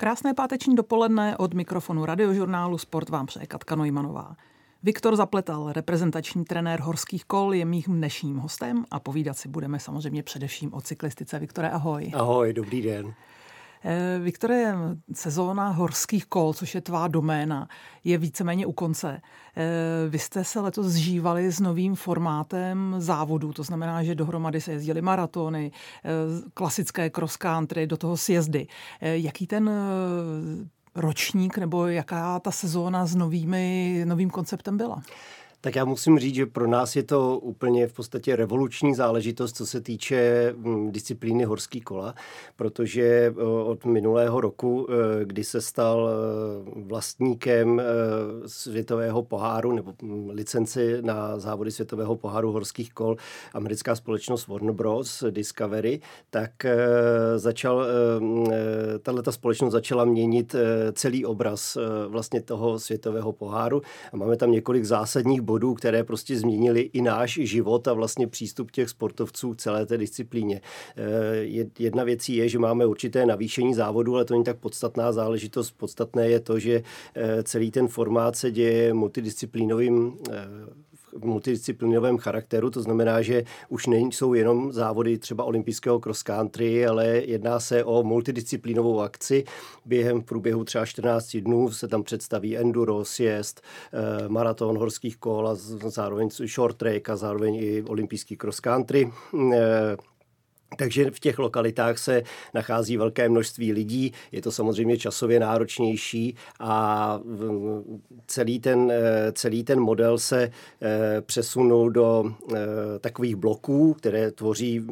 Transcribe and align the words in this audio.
Krásné 0.00 0.34
páteční 0.34 0.74
dopoledne 0.76 1.36
od 1.36 1.54
mikrofonu 1.54 2.04
radiožurnálu 2.04 2.78
Sport 2.78 3.08
vám 3.08 3.26
přeje 3.26 3.46
Katka 3.46 3.76
Nojmanová. 3.76 4.36
Viktor 4.82 5.16
Zapletal, 5.16 5.72
reprezentační 5.72 6.44
trenér 6.44 6.80
horských 6.80 7.24
kol, 7.24 7.54
je 7.54 7.64
mým 7.64 7.82
dnešním 7.86 8.36
hostem 8.36 8.84
a 8.90 9.00
povídat 9.00 9.38
si 9.38 9.48
budeme 9.48 9.78
samozřejmě 9.78 10.22
především 10.22 10.74
o 10.74 10.80
cyklistice. 10.80 11.38
Viktore, 11.38 11.70
ahoj. 11.70 12.12
Ahoj, 12.14 12.52
dobrý 12.52 12.82
den. 12.82 13.14
Eh, 13.84 14.18
Viktore, 14.18 14.74
sezóna 15.12 15.68
horských 15.68 16.26
kol, 16.26 16.54
což 16.54 16.74
je 16.74 16.80
tvá 16.80 17.08
doména, 17.08 17.68
je 18.04 18.18
víceméně 18.18 18.66
u 18.66 18.72
konce. 18.72 19.20
Eh, 19.56 20.08
vy 20.08 20.18
jste 20.18 20.44
se 20.44 20.60
letos 20.60 20.86
zžívali 20.86 21.52
s 21.52 21.60
novým 21.60 21.94
formátem 21.94 22.94
závodu, 22.98 23.52
to 23.52 23.62
znamená, 23.62 24.02
že 24.02 24.14
dohromady 24.14 24.60
se 24.60 24.72
jezdili 24.72 25.02
maratony, 25.02 25.72
eh, 26.04 26.10
klasické 26.54 27.10
cross 27.10 27.36
country, 27.36 27.86
do 27.86 27.96
toho 27.96 28.16
sjezdy. 28.16 28.66
Jaký 29.00 29.46
ten 29.46 29.70
ročník 30.94 31.58
nebo 31.58 31.86
jaká 31.86 32.40
ta 32.40 32.50
sezóna 32.50 33.06
s 33.06 33.14
novými, 33.14 34.02
novým 34.04 34.30
konceptem 34.30 34.76
byla? 34.76 35.02
Tak 35.62 35.76
já 35.76 35.84
musím 35.84 36.18
říct, 36.18 36.34
že 36.34 36.46
pro 36.46 36.66
nás 36.66 36.96
je 36.96 37.02
to 37.02 37.38
úplně 37.38 37.86
v 37.86 37.92
podstatě 37.92 38.36
revoluční 38.36 38.94
záležitost, 38.94 39.56
co 39.56 39.66
se 39.66 39.80
týče 39.80 40.52
mm, 40.56 40.92
disciplíny 40.92 41.44
horský 41.44 41.80
kola, 41.80 42.14
protože 42.56 43.02
eh, 43.02 43.42
od 43.42 43.84
minulého 43.84 44.40
roku, 44.40 44.86
eh, 44.90 45.24
kdy 45.24 45.44
se 45.44 45.60
stal 45.60 46.10
eh, 46.10 46.70
vlastníkem 46.76 47.82
světového 48.46 49.22
poháru 49.22 49.72
nebo 49.72 49.94
mm, 50.02 50.30
licenci 50.30 51.02
na 51.02 51.38
závody 51.38 51.70
světového 51.70 52.16
poháru 52.16 52.52
horských 52.52 52.92
kol 52.92 53.16
americká 53.54 53.94
společnost 53.94 54.48
Warner 54.48 54.72
Bros. 54.72 55.24
Discovery, 55.30 56.00
tak 56.30 56.50
začal, 57.36 57.86
tato 59.02 59.32
společnost 59.32 59.72
začala 59.72 60.04
měnit 60.04 60.54
celý 60.92 61.26
obraz 61.26 61.78
vlastně 62.08 62.42
toho 62.42 62.78
světového 62.78 63.32
poháru 63.32 63.82
a 64.12 64.16
máme 64.16 64.36
tam 64.36 64.52
několik 64.52 64.84
zásadních 64.84 65.40
bodů, 65.50 65.74
které 65.74 66.04
prostě 66.04 66.36
změnily 66.36 66.80
i 66.80 67.02
náš 67.02 67.38
život 67.42 67.88
a 67.88 67.92
vlastně 67.92 68.26
přístup 68.26 68.70
těch 68.70 68.88
sportovců 68.88 69.52
k 69.54 69.56
celé 69.56 69.86
té 69.86 69.98
disciplíně. 69.98 70.60
Eh, 70.96 71.66
jedna 71.78 72.04
věcí 72.04 72.36
je, 72.36 72.48
že 72.48 72.58
máme 72.58 72.86
určité 72.86 73.26
navýšení 73.26 73.74
závodu, 73.74 74.14
ale 74.14 74.24
to 74.24 74.34
není 74.34 74.44
tak 74.44 74.58
podstatná 74.58 75.12
záležitost. 75.12 75.70
Podstatné 75.70 76.28
je 76.28 76.40
to, 76.40 76.58
že 76.58 76.82
eh, 77.14 77.42
celý 77.42 77.70
ten 77.70 77.88
formát 77.88 78.36
se 78.36 78.50
děje 78.50 78.94
multidisciplínovým 78.94 80.12
eh, 80.30 80.34
multidisciplinovém 81.24 82.18
charakteru, 82.18 82.70
to 82.70 82.82
znamená, 82.82 83.22
že 83.22 83.44
už 83.68 83.86
nejsou 83.86 84.34
jenom 84.34 84.72
závody 84.72 85.18
třeba 85.18 85.44
olympijského 85.44 86.00
cross 86.00 86.22
country, 86.22 86.86
ale 86.86 87.06
jedná 87.06 87.60
se 87.60 87.84
o 87.84 88.02
multidisciplinovou 88.02 89.00
akci. 89.00 89.44
Během 89.84 90.20
v 90.20 90.24
průběhu 90.24 90.64
třeba 90.64 90.86
14 90.86 91.36
dnů 91.36 91.70
se 91.70 91.88
tam 91.88 92.02
představí 92.02 92.58
enduro, 92.58 93.04
sjezd, 93.04 93.60
eh, 93.60 94.28
maraton 94.28 94.78
horských 94.78 95.16
kol 95.16 95.48
a 95.48 95.54
zároveň 95.88 96.30
short 96.30 96.76
track 96.76 97.08
a 97.08 97.16
zároveň 97.16 97.54
i 97.54 97.82
olympijský 97.82 98.36
cross 98.36 98.60
country. 98.60 99.12
Takže 100.76 101.10
v 101.10 101.20
těch 101.20 101.38
lokalitách 101.38 101.98
se 101.98 102.22
nachází 102.54 102.96
velké 102.96 103.28
množství 103.28 103.72
lidí, 103.72 104.12
je 104.32 104.42
to 104.42 104.52
samozřejmě 104.52 104.98
časově 104.98 105.40
náročnější 105.40 106.34
a 106.60 107.20
celý 108.26 108.60
ten, 108.60 108.90
eh, 108.90 109.32
celý 109.32 109.64
ten 109.64 109.80
model 109.80 110.18
se 110.18 110.50
eh, 110.82 111.20
přesunul 111.20 111.90
do 111.90 112.24
eh, 112.54 112.56
takových 113.00 113.36
bloků, 113.36 113.94
které 113.94 114.30
tvoří 114.30 114.86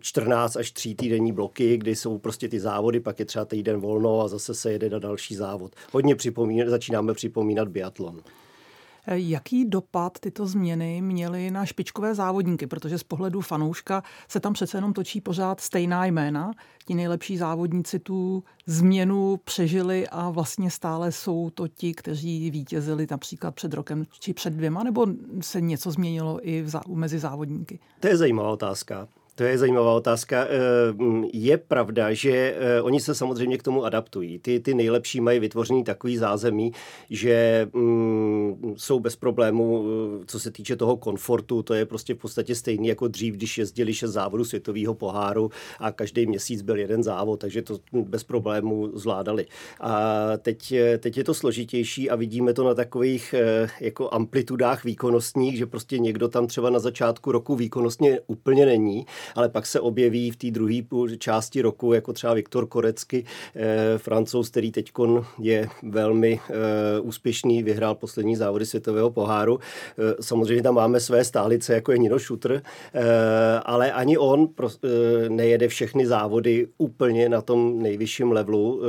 14 0.00 0.56
až 0.56 0.70
3 0.70 0.94
týdenní 0.94 1.32
bloky, 1.32 1.76
kdy 1.76 1.96
jsou 1.96 2.18
prostě 2.18 2.48
ty 2.48 2.60
závody, 2.60 3.00
pak 3.00 3.18
je 3.18 3.24
třeba 3.24 3.44
týden 3.44 3.80
volno 3.80 4.20
a 4.20 4.28
zase 4.28 4.54
se 4.54 4.72
jede 4.72 4.90
na 4.90 4.98
další 4.98 5.34
závod. 5.34 5.72
Hodně 5.92 6.14
připomín, 6.14 6.68
začínáme 6.68 7.14
připomínat 7.14 7.68
biatlon. 7.68 8.20
Jaký 9.06 9.64
dopad 9.64 10.18
tyto 10.18 10.46
změny 10.46 11.02
měly 11.02 11.50
na 11.50 11.66
špičkové 11.66 12.14
závodníky? 12.14 12.66
Protože 12.66 12.98
z 12.98 13.02
pohledu 13.02 13.40
fanouška 13.40 14.02
se 14.28 14.40
tam 14.40 14.52
přece 14.52 14.76
jenom 14.76 14.92
točí 14.92 15.20
pořád 15.20 15.60
stejná 15.60 16.06
jména. 16.06 16.52
Ti 16.86 16.94
nejlepší 16.94 17.36
závodníci 17.36 17.98
tu 17.98 18.44
změnu 18.66 19.36
přežili 19.44 20.08
a 20.08 20.30
vlastně 20.30 20.70
stále 20.70 21.12
jsou 21.12 21.50
to 21.50 21.68
ti, 21.68 21.94
kteří 21.94 22.50
vítězili 22.50 23.06
například 23.10 23.54
před 23.54 23.74
rokem 23.74 24.04
či 24.20 24.34
před 24.34 24.52
dvěma, 24.52 24.82
nebo 24.82 25.06
se 25.40 25.60
něco 25.60 25.90
změnilo 25.90 26.48
i 26.48 26.62
v 26.62 26.68
zá, 26.68 26.80
mezi 26.88 27.18
závodníky? 27.18 27.78
To 28.00 28.08
je 28.08 28.16
zajímavá 28.16 28.48
otázka. 28.48 29.08
To 29.34 29.44
je 29.44 29.58
zajímavá 29.58 29.92
otázka. 29.92 30.44
Eh, 30.44 30.48
je 31.32 31.56
pravda, 31.58 32.12
že 32.12 32.30
eh, 32.30 32.82
oni 32.82 33.00
se 33.00 33.14
samozřejmě 33.14 33.58
k 33.58 33.62
tomu 33.62 33.84
adaptují. 33.84 34.38
Ty, 34.38 34.60
ty 34.60 34.74
nejlepší 34.74 35.20
mají 35.20 35.40
vytvořený 35.40 35.84
takový 35.84 36.16
zázemí, 36.16 36.72
že 37.10 37.68
mm, 37.72 38.74
jsou 38.76 39.00
bez 39.00 39.16
problémů, 39.16 39.84
eh, 39.86 40.24
co 40.26 40.40
se 40.40 40.50
týče 40.50 40.76
toho 40.76 40.96
komfortu. 40.96 41.62
To 41.62 41.74
je 41.74 41.86
prostě 41.86 42.14
v 42.14 42.18
podstatě 42.18 42.54
stejný 42.54 42.88
jako 42.88 43.08
dřív, 43.08 43.34
když 43.34 43.58
jezdili 43.58 43.94
šest 43.94 44.10
závodů 44.10 44.44
světového 44.44 44.94
poháru 44.94 45.50
a 45.78 45.92
každý 45.92 46.26
měsíc 46.26 46.62
byl 46.62 46.78
jeden 46.78 47.02
závod, 47.02 47.40
takže 47.40 47.62
to 47.62 47.78
bez 47.92 48.24
problémů 48.24 48.90
zvládali. 48.94 49.46
A 49.80 50.22
teď, 50.38 50.74
teď 50.98 51.16
je 51.16 51.24
to 51.24 51.34
složitější 51.34 52.10
a 52.10 52.16
vidíme 52.16 52.54
to 52.54 52.64
na 52.64 52.74
takových 52.74 53.34
jako 53.80 54.14
amplitudách 54.14 54.84
výkonnostních, 54.84 55.56
že 55.56 55.66
prostě 55.66 55.98
někdo 55.98 56.28
tam 56.28 56.46
třeba 56.46 56.70
na 56.70 56.78
začátku 56.78 57.32
roku 57.32 57.54
výkonnostně 57.54 58.20
úplně 58.26 58.66
není 58.66 59.06
ale 59.34 59.48
pak 59.48 59.66
se 59.66 59.80
objeví 59.80 60.30
v 60.30 60.36
té 60.36 60.50
druhé 60.50 60.74
části 61.18 61.62
roku, 61.62 61.92
jako 61.92 62.12
třeba 62.12 62.34
Viktor 62.34 62.66
Korecky, 62.66 63.24
eh, 63.54 63.98
francouz, 63.98 64.50
který 64.50 64.72
teď 64.72 64.92
je 65.40 65.68
velmi 65.82 66.40
eh, 66.50 67.00
úspěšný, 67.00 67.62
vyhrál 67.62 67.94
poslední 67.94 68.36
závody 68.36 68.66
světového 68.66 69.10
poháru. 69.10 69.58
Eh, 69.58 70.14
samozřejmě 70.20 70.62
tam 70.62 70.74
máme 70.74 71.00
své 71.00 71.24
stálice, 71.24 71.74
jako 71.74 71.92
je 71.92 71.98
Nino 71.98 72.18
Šutr, 72.18 72.62
ale 73.64 73.92
ani 73.92 74.18
on 74.18 74.48
nejede 75.28 75.68
všechny 75.68 76.06
závody 76.06 76.68
úplně 76.78 77.28
na 77.28 77.40
tom 77.40 77.82
nejvyšším 77.82 78.32
levelu, 78.32 78.82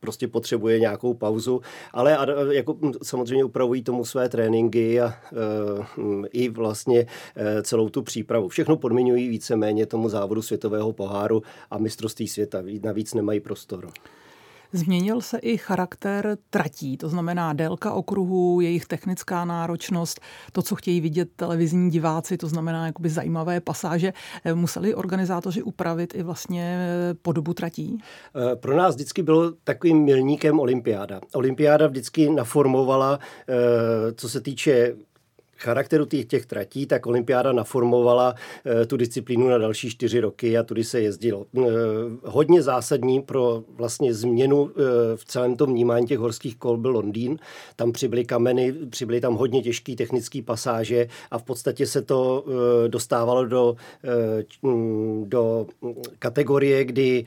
prostě 0.00 0.28
potřebuje 0.28 0.80
nějakou 0.80 1.14
pauzu, 1.14 1.60
ale 1.92 2.18
jako 2.50 2.76
samozřejmě 3.02 3.44
upravují 3.44 3.82
tomu 3.82 4.04
své 4.04 4.28
tréninky 4.28 5.00
a 5.00 5.14
i 6.32 6.48
vlastně 6.48 7.06
celou 7.62 7.88
tu 7.88 8.02
přípravu. 8.02 8.48
Všechno 8.48 8.76
podmiňují 8.76 8.99
podmiňují 9.00 9.28
víceméně 9.28 9.86
tomu 9.86 10.08
závodu 10.08 10.42
světového 10.42 10.92
poháru 10.92 11.42
a 11.70 11.78
mistrovství 11.78 12.28
světa. 12.28 12.58
Navíc 12.82 13.14
nemají 13.14 13.40
prostor. 13.40 13.90
Změnil 14.72 15.20
se 15.20 15.38
i 15.38 15.56
charakter 15.56 16.38
tratí, 16.50 16.96
to 16.96 17.08
znamená 17.08 17.52
délka 17.52 17.92
okruhu, 17.92 18.60
jejich 18.60 18.86
technická 18.86 19.44
náročnost, 19.44 20.20
to, 20.52 20.62
co 20.62 20.74
chtějí 20.74 21.00
vidět 21.00 21.28
televizní 21.36 21.90
diváci, 21.90 22.36
to 22.36 22.46
znamená 22.48 22.86
jakoby 22.86 23.08
zajímavé 23.08 23.60
pasáže. 23.60 24.12
Museli 24.54 24.94
organizátoři 24.94 25.62
upravit 25.62 26.14
i 26.14 26.22
vlastně 26.22 26.78
podobu 27.22 27.54
tratí? 27.54 27.98
Eh, 27.98 28.56
pro 28.56 28.76
nás 28.76 28.94
vždycky 28.94 29.22
bylo 29.22 29.52
takovým 29.64 30.04
milníkem 30.04 30.60
olympiáda. 30.60 31.20
Olympiáda 31.34 31.86
vždycky 31.86 32.30
naformovala, 32.30 33.18
eh, 33.48 33.54
co 34.12 34.28
se 34.28 34.40
týče 34.40 34.94
charakteru 35.60 36.06
těch, 36.06 36.24
těch 36.24 36.46
tratí, 36.46 36.86
tak 36.86 37.06
olympiáda 37.06 37.52
naformovala 37.52 38.34
e, 38.82 38.86
tu 38.86 38.96
disciplínu 38.96 39.48
na 39.48 39.58
další 39.58 39.90
čtyři 39.90 40.20
roky 40.20 40.58
a 40.58 40.62
tudy 40.62 40.84
se 40.84 41.00
jezdilo. 41.00 41.46
E, 41.58 41.60
hodně 42.24 42.62
zásadní 42.62 43.22
pro 43.22 43.62
vlastně 43.68 44.14
změnu 44.14 44.70
e, 44.70 45.16
v 45.16 45.24
celém 45.24 45.56
tom 45.56 45.70
vnímání 45.70 46.06
těch 46.06 46.18
horských 46.18 46.56
kol 46.56 46.76
byl 46.76 46.90
Londýn. 46.90 47.38
Tam 47.76 47.92
přibyly 47.92 48.24
kameny, 48.24 48.72
přibyly 48.72 49.20
tam 49.20 49.34
hodně 49.34 49.62
těžké 49.62 49.96
technické 49.96 50.42
pasáže 50.42 51.08
a 51.30 51.38
v 51.38 51.42
podstatě 51.42 51.86
se 51.86 52.02
to 52.02 52.44
dostávalo 52.88 53.44
do, 53.44 53.76
e, 54.04 54.42
do 55.24 55.66
kategorie, 56.18 56.84
kdy 56.84 57.24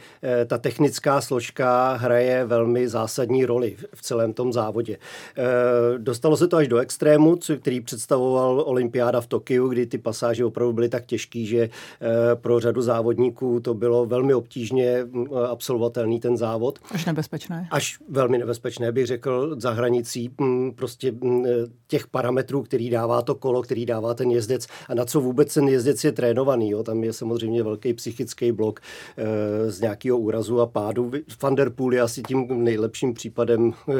ta 0.48 0.58
technická 0.58 1.22
složka 1.22 1.94
hraje 1.94 2.46
velmi 2.46 2.88
zásadní 2.88 3.46
roli 3.46 3.76
v 3.96 4.02
celém 4.02 4.34
tom 4.34 4.54
závodě. 4.54 4.98
Dostalo 5.98 6.38
se 6.38 6.48
to 6.48 6.58
až 6.58 6.68
do 6.68 6.78
extrému, 6.78 7.38
který 7.62 7.82
představoval 7.82 8.23
představoval 8.24 8.64
olympiáda 8.68 9.22
v 9.22 9.28
Tokiu, 9.28 9.68
kdy 9.68 9.86
ty 9.86 9.98
pasáže 9.98 10.46
opravdu 10.46 10.74
byly 10.74 10.90
tak 10.90 11.06
těžké, 11.06 11.46
že 11.46 11.60
eh, 11.60 11.70
pro 12.36 12.60
řadu 12.60 12.82
závodníků 12.82 13.60
to 13.60 13.74
bylo 13.74 14.06
velmi 14.06 14.34
obtížně 14.34 15.04
mm, 15.04 15.26
absolvovatelný 15.50 16.20
ten 16.20 16.38
závod. 16.38 16.80
Až 16.92 17.06
nebezpečné. 17.06 17.68
Až 17.72 18.00
velmi 18.10 18.38
nebezpečné, 18.38 18.92
bych 18.92 19.06
řekl, 19.08 19.56
za 19.60 19.72
hranicí 19.72 20.30
mm, 20.42 20.72
prostě 20.72 21.12
mm, 21.12 21.46
těch 21.88 22.08
parametrů, 22.08 22.62
který 22.64 22.90
dává 22.90 23.22
to 23.22 23.36
kolo, 23.36 23.62
který 23.62 23.86
dává 23.86 24.14
ten 24.14 24.32
jezdec 24.32 24.68
a 24.90 24.94
na 24.94 25.06
co 25.06 25.22
vůbec 25.22 25.54
ten 25.54 25.68
jezdec 25.68 26.04
je 26.04 26.12
trénovaný. 26.12 26.70
Jo. 26.70 26.84
Tam 26.84 27.04
je 27.04 27.14
samozřejmě 27.14 27.64
velký 27.64 27.94
psychický 27.94 28.52
blok 28.52 28.80
e, 28.80 29.72
z 29.72 29.82
nějakého 29.82 30.18
úrazu 30.18 30.62
a 30.62 30.66
pádu. 30.66 31.12
Van 31.42 31.56
der 31.56 31.70
Poel 31.70 31.94
je 31.94 32.02
asi 32.02 32.22
tím 32.22 32.64
nejlepším 32.64 33.14
případem 33.14 33.74
e, 33.90 33.94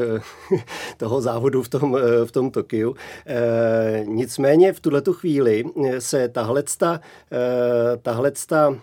toho 0.98 1.22
závodu 1.22 1.64
v 1.64 1.70
tom, 1.70 1.98
e, 1.98 2.26
v 2.26 2.32
tom 2.32 2.52
Tokiu. 2.52 2.96
E, 3.26 4.06
nicméně 4.14 4.74
v 4.74 4.80
tuhletu 4.80 5.14
chvíli 5.14 5.64
se 6.00 6.30
tahlecta, 6.30 7.00
tahlecta 8.02 8.70
mm, 8.70 8.78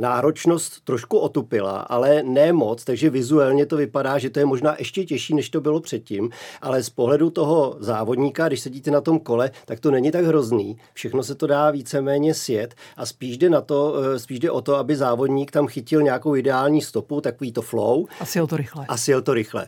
náročnost 0.00 0.84
trošku 0.84 1.18
otupila, 1.18 1.80
ale 1.80 2.22
ne 2.22 2.52
moc, 2.52 2.84
takže 2.84 3.10
vizuálně 3.10 3.66
to 3.66 3.76
vypadá, 3.76 4.18
že 4.18 4.30
to 4.30 4.38
je 4.38 4.46
možná 4.46 4.76
ještě 4.78 5.04
těžší, 5.04 5.34
než 5.34 5.50
to 5.50 5.60
bylo 5.60 5.80
předtím, 5.80 6.30
ale 6.62 6.82
z 6.82 6.90
pohledu 6.90 7.30
toho 7.30 7.76
závodníka, 7.78 8.48
když 8.48 8.60
sedíte 8.60 8.90
na 8.90 9.00
tom 9.00 9.18
kole, 9.18 9.50
tak 9.64 9.80
to 9.80 9.90
není 9.90 10.10
tak 10.10 10.24
hrozný. 10.24 10.78
Všechno 10.94 11.22
se 11.22 11.34
to 11.34 11.46
dá 11.46 11.70
víceméně 11.70 12.34
sjet 12.34 12.74
a 12.96 13.06
spíš 13.06 13.38
jde, 13.38 13.50
na 13.50 13.60
to, 13.60 13.94
spíš 14.16 14.38
jde 14.38 14.50
o 14.50 14.60
to, 14.60 14.74
aby 14.76 14.96
závodník 14.96 15.50
tam 15.50 15.66
chytil 15.66 16.02
nějakou 16.02 16.36
ideální 16.36 16.82
stopu, 16.82 17.20
takový 17.20 17.52
to 17.52 17.62
flow. 17.62 18.04
A 18.20 18.24
sjel 18.24 18.46
to 18.46 18.56
rychle. 18.56 18.86
A 18.88 18.96
sjel 18.96 19.22
to 19.22 19.34
rychle. 19.34 19.66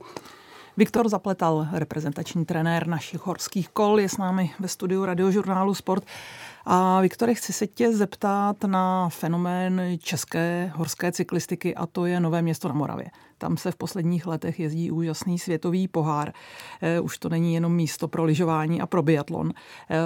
Viktor 0.78 1.08
Zapletal, 1.08 1.66
reprezentační 1.72 2.44
trenér 2.44 2.86
našich 2.86 3.26
horských 3.26 3.68
kol, 3.68 4.00
je 4.00 4.08
s 4.08 4.16
námi 4.16 4.50
ve 4.60 4.68
studiu 4.68 5.04
radiožurnálu 5.04 5.74
Sport. 5.74 6.04
A 6.64 7.00
Viktore, 7.00 7.34
chci 7.34 7.52
se 7.52 7.66
tě 7.66 7.92
zeptat 7.92 8.64
na 8.64 9.08
fenomén 9.08 9.82
české 9.98 10.72
horské 10.74 11.12
cyklistiky 11.12 11.74
a 11.74 11.86
to 11.86 12.06
je 12.06 12.20
Nové 12.20 12.42
město 12.42 12.68
na 12.68 12.74
Moravě. 12.74 13.06
Tam 13.38 13.56
se 13.56 13.70
v 13.70 13.76
posledních 13.76 14.26
letech 14.26 14.60
jezdí 14.60 14.90
úžasný 14.90 15.38
světový 15.38 15.88
pohár. 15.88 16.32
Eh, 16.82 17.00
už 17.00 17.18
to 17.18 17.28
není 17.28 17.54
jenom 17.54 17.74
místo 17.74 18.08
pro 18.08 18.24
lyžování 18.24 18.80
a 18.80 18.86
pro 18.86 19.02
biatlon. 19.02 19.52
Eh, 19.90 19.96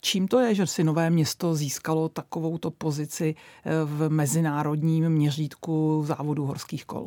čím 0.00 0.28
to 0.28 0.38
je, 0.38 0.54
že 0.54 0.66
si 0.66 0.84
Nové 0.84 1.10
město 1.10 1.54
získalo 1.54 2.08
takovouto 2.08 2.70
pozici 2.70 3.34
eh, 3.34 3.70
v 3.84 4.08
mezinárodním 4.08 5.08
měřítku 5.08 6.02
závodu 6.06 6.46
horských 6.46 6.84
kol? 6.84 7.06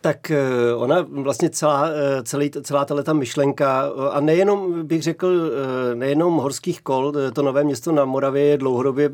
Tak 0.00 0.30
eh, 0.30 0.74
ona 0.76 1.06
vlastně 1.08 1.50
celá, 1.50 1.88
eh, 1.88 2.22
celý, 2.22 2.50
celá 2.50 2.84
tato 2.84 3.14
myšlenka, 3.14 3.84
eh, 3.86 4.10
a 4.10 4.20
nejenom 4.20 4.86
bych 4.86 5.02
řekl, 5.02 5.50
nejenom 5.94 6.36
horských 6.36 6.82
kol, 6.82 7.12
to 7.32 7.42
nové 7.42 7.64
město 7.64 7.92
na 7.92 8.04
Moravě 8.04 8.42
je 8.42 8.58
dlouhodobě 8.58 9.10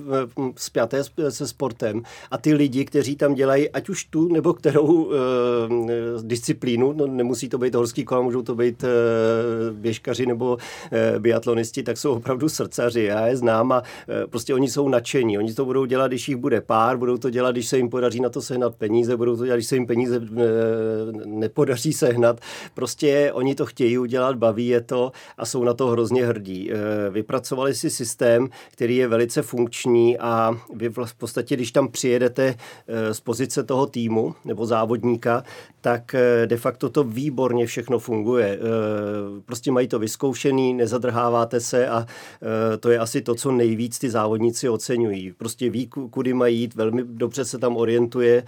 spjaté 0.56 1.02
se 1.28 1.48
sportem 1.48 2.02
a 2.30 2.38
ty 2.38 2.54
lidi, 2.54 2.84
kteří 2.84 3.16
tam 3.16 3.34
dělají, 3.34 3.70
ať 3.70 3.88
už 3.88 4.04
tu 4.04 4.28
nebo 4.28 4.52
kterou 4.52 5.10
disciplínu, 6.22 6.92
no, 6.92 7.06
nemusí 7.06 7.48
to 7.48 7.58
být 7.58 7.74
horský 7.74 8.04
kol, 8.04 8.22
můžou 8.22 8.42
to 8.42 8.54
být 8.54 8.84
běžkaři 9.72 10.26
nebo 10.26 10.56
biatlonisti, 11.18 11.82
tak 11.82 11.98
jsou 11.98 12.12
opravdu 12.12 12.48
srdcaři. 12.48 13.02
Já 13.02 13.26
je 13.26 13.36
znám 13.36 13.72
a 13.72 13.82
prostě 14.30 14.54
oni 14.54 14.68
jsou 14.68 14.88
nadšení. 14.88 15.38
Oni 15.38 15.54
to 15.54 15.64
budou 15.64 15.84
dělat, 15.84 16.08
když 16.08 16.28
jich 16.28 16.36
bude 16.36 16.60
pár, 16.60 16.96
budou 16.96 17.16
to 17.16 17.30
dělat, 17.30 17.52
když 17.52 17.68
se 17.68 17.76
jim 17.76 17.90
podaří 17.90 18.20
na 18.20 18.28
to 18.28 18.42
sehnat 18.42 18.74
peníze, 18.74 19.16
budou 19.16 19.36
to 19.36 19.44
dělat, 19.44 19.56
když 19.56 19.66
se 19.66 19.76
jim 19.76 19.86
peníze 19.86 20.20
nepodaří 21.24 21.92
sehnat. 21.92 22.40
Prostě 22.74 23.30
oni 23.32 23.54
to 23.54 23.66
chtějí 23.66 23.98
udělat, 23.98 24.36
baví 24.36 24.68
je 24.68 24.80
to 24.80 25.12
a 25.38 25.46
jsou 25.46 25.64
na 25.64 25.74
to 25.74 25.86
hrozně 25.86 26.26
hrdí. 26.26 26.70
Eh, 26.72 27.10
vypracovali 27.10 27.74
si 27.74 27.90
systém, 27.90 28.48
který 28.72 28.96
je 28.96 29.08
velice 29.08 29.42
funkční 29.42 30.18
a 30.18 30.56
vy 30.74 30.88
v 30.88 31.14
podstatě, 31.14 31.56
když 31.56 31.72
tam 31.72 31.88
přijedete 31.88 32.54
eh, 32.88 33.14
z 33.14 33.20
pozice 33.20 33.62
toho 33.62 33.86
týmu 33.86 34.34
nebo 34.44 34.66
závodníka, 34.66 35.44
tak 35.80 36.14
eh, 36.14 36.46
de 36.46 36.56
facto 36.56 36.88
to 36.88 37.04
výborně 37.04 37.66
všechno 37.66 37.98
funguje. 37.98 38.58
Prostě 39.46 39.72
mají 39.72 39.88
to 39.88 39.98
vyzkoušený, 39.98 40.74
nezadrháváte 40.74 41.60
se 41.60 41.88
a 41.88 42.06
to 42.80 42.90
je 42.90 42.98
asi 42.98 43.20
to, 43.20 43.34
co 43.34 43.52
nejvíc 43.52 43.98
ty 43.98 44.10
závodníci 44.10 44.68
oceňují. 44.68 45.32
Prostě 45.32 45.70
ví, 45.70 45.86
kudy 45.86 46.34
mají 46.34 46.58
jít, 46.58 46.74
velmi 46.74 47.04
dobře 47.04 47.44
se 47.44 47.58
tam 47.58 47.76
orientuje 47.76 48.44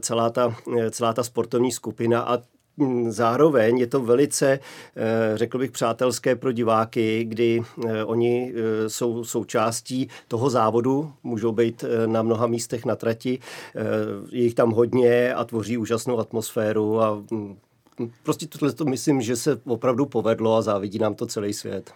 celá 0.00 0.30
ta, 0.30 0.56
celá 0.90 1.12
ta 1.12 1.22
sportovní 1.36 1.72
skupina 1.72 2.20
a 2.20 2.38
mm, 2.76 3.12
Zároveň 3.12 3.78
je 3.78 3.86
to 3.86 4.00
velice, 4.00 4.58
eh, 4.96 5.32
řekl 5.34 5.58
bych, 5.58 5.70
přátelské 5.70 6.36
pro 6.36 6.52
diváky, 6.52 7.24
kdy 7.24 7.60
eh, 7.60 8.04
oni 8.04 8.52
eh, 8.54 8.88
jsou 8.88 9.24
součástí 9.24 10.08
toho 10.28 10.50
závodu, 10.50 11.12
můžou 11.22 11.52
být 11.52 11.84
na 12.06 12.22
mnoha 12.22 12.46
místech 12.46 12.84
na 12.84 12.96
trati, 12.96 13.38
je 14.32 14.42
jich 14.42 14.54
tam 14.54 14.70
hodně 14.70 15.34
a 15.34 15.44
tvoří 15.44 15.76
úžasnou 15.76 16.18
atmosféru 16.18 17.00
a 17.00 17.22
mm, 17.30 17.56
prostě 18.22 18.46
tohle 18.46 18.72
to 18.72 18.84
myslím, 18.84 19.20
že 19.20 19.36
se 19.36 19.60
opravdu 19.66 20.06
povedlo 20.06 20.56
a 20.56 20.62
závidí 20.62 20.98
nám 20.98 21.14
to 21.14 21.26
celý 21.26 21.52
svět. 21.52 21.92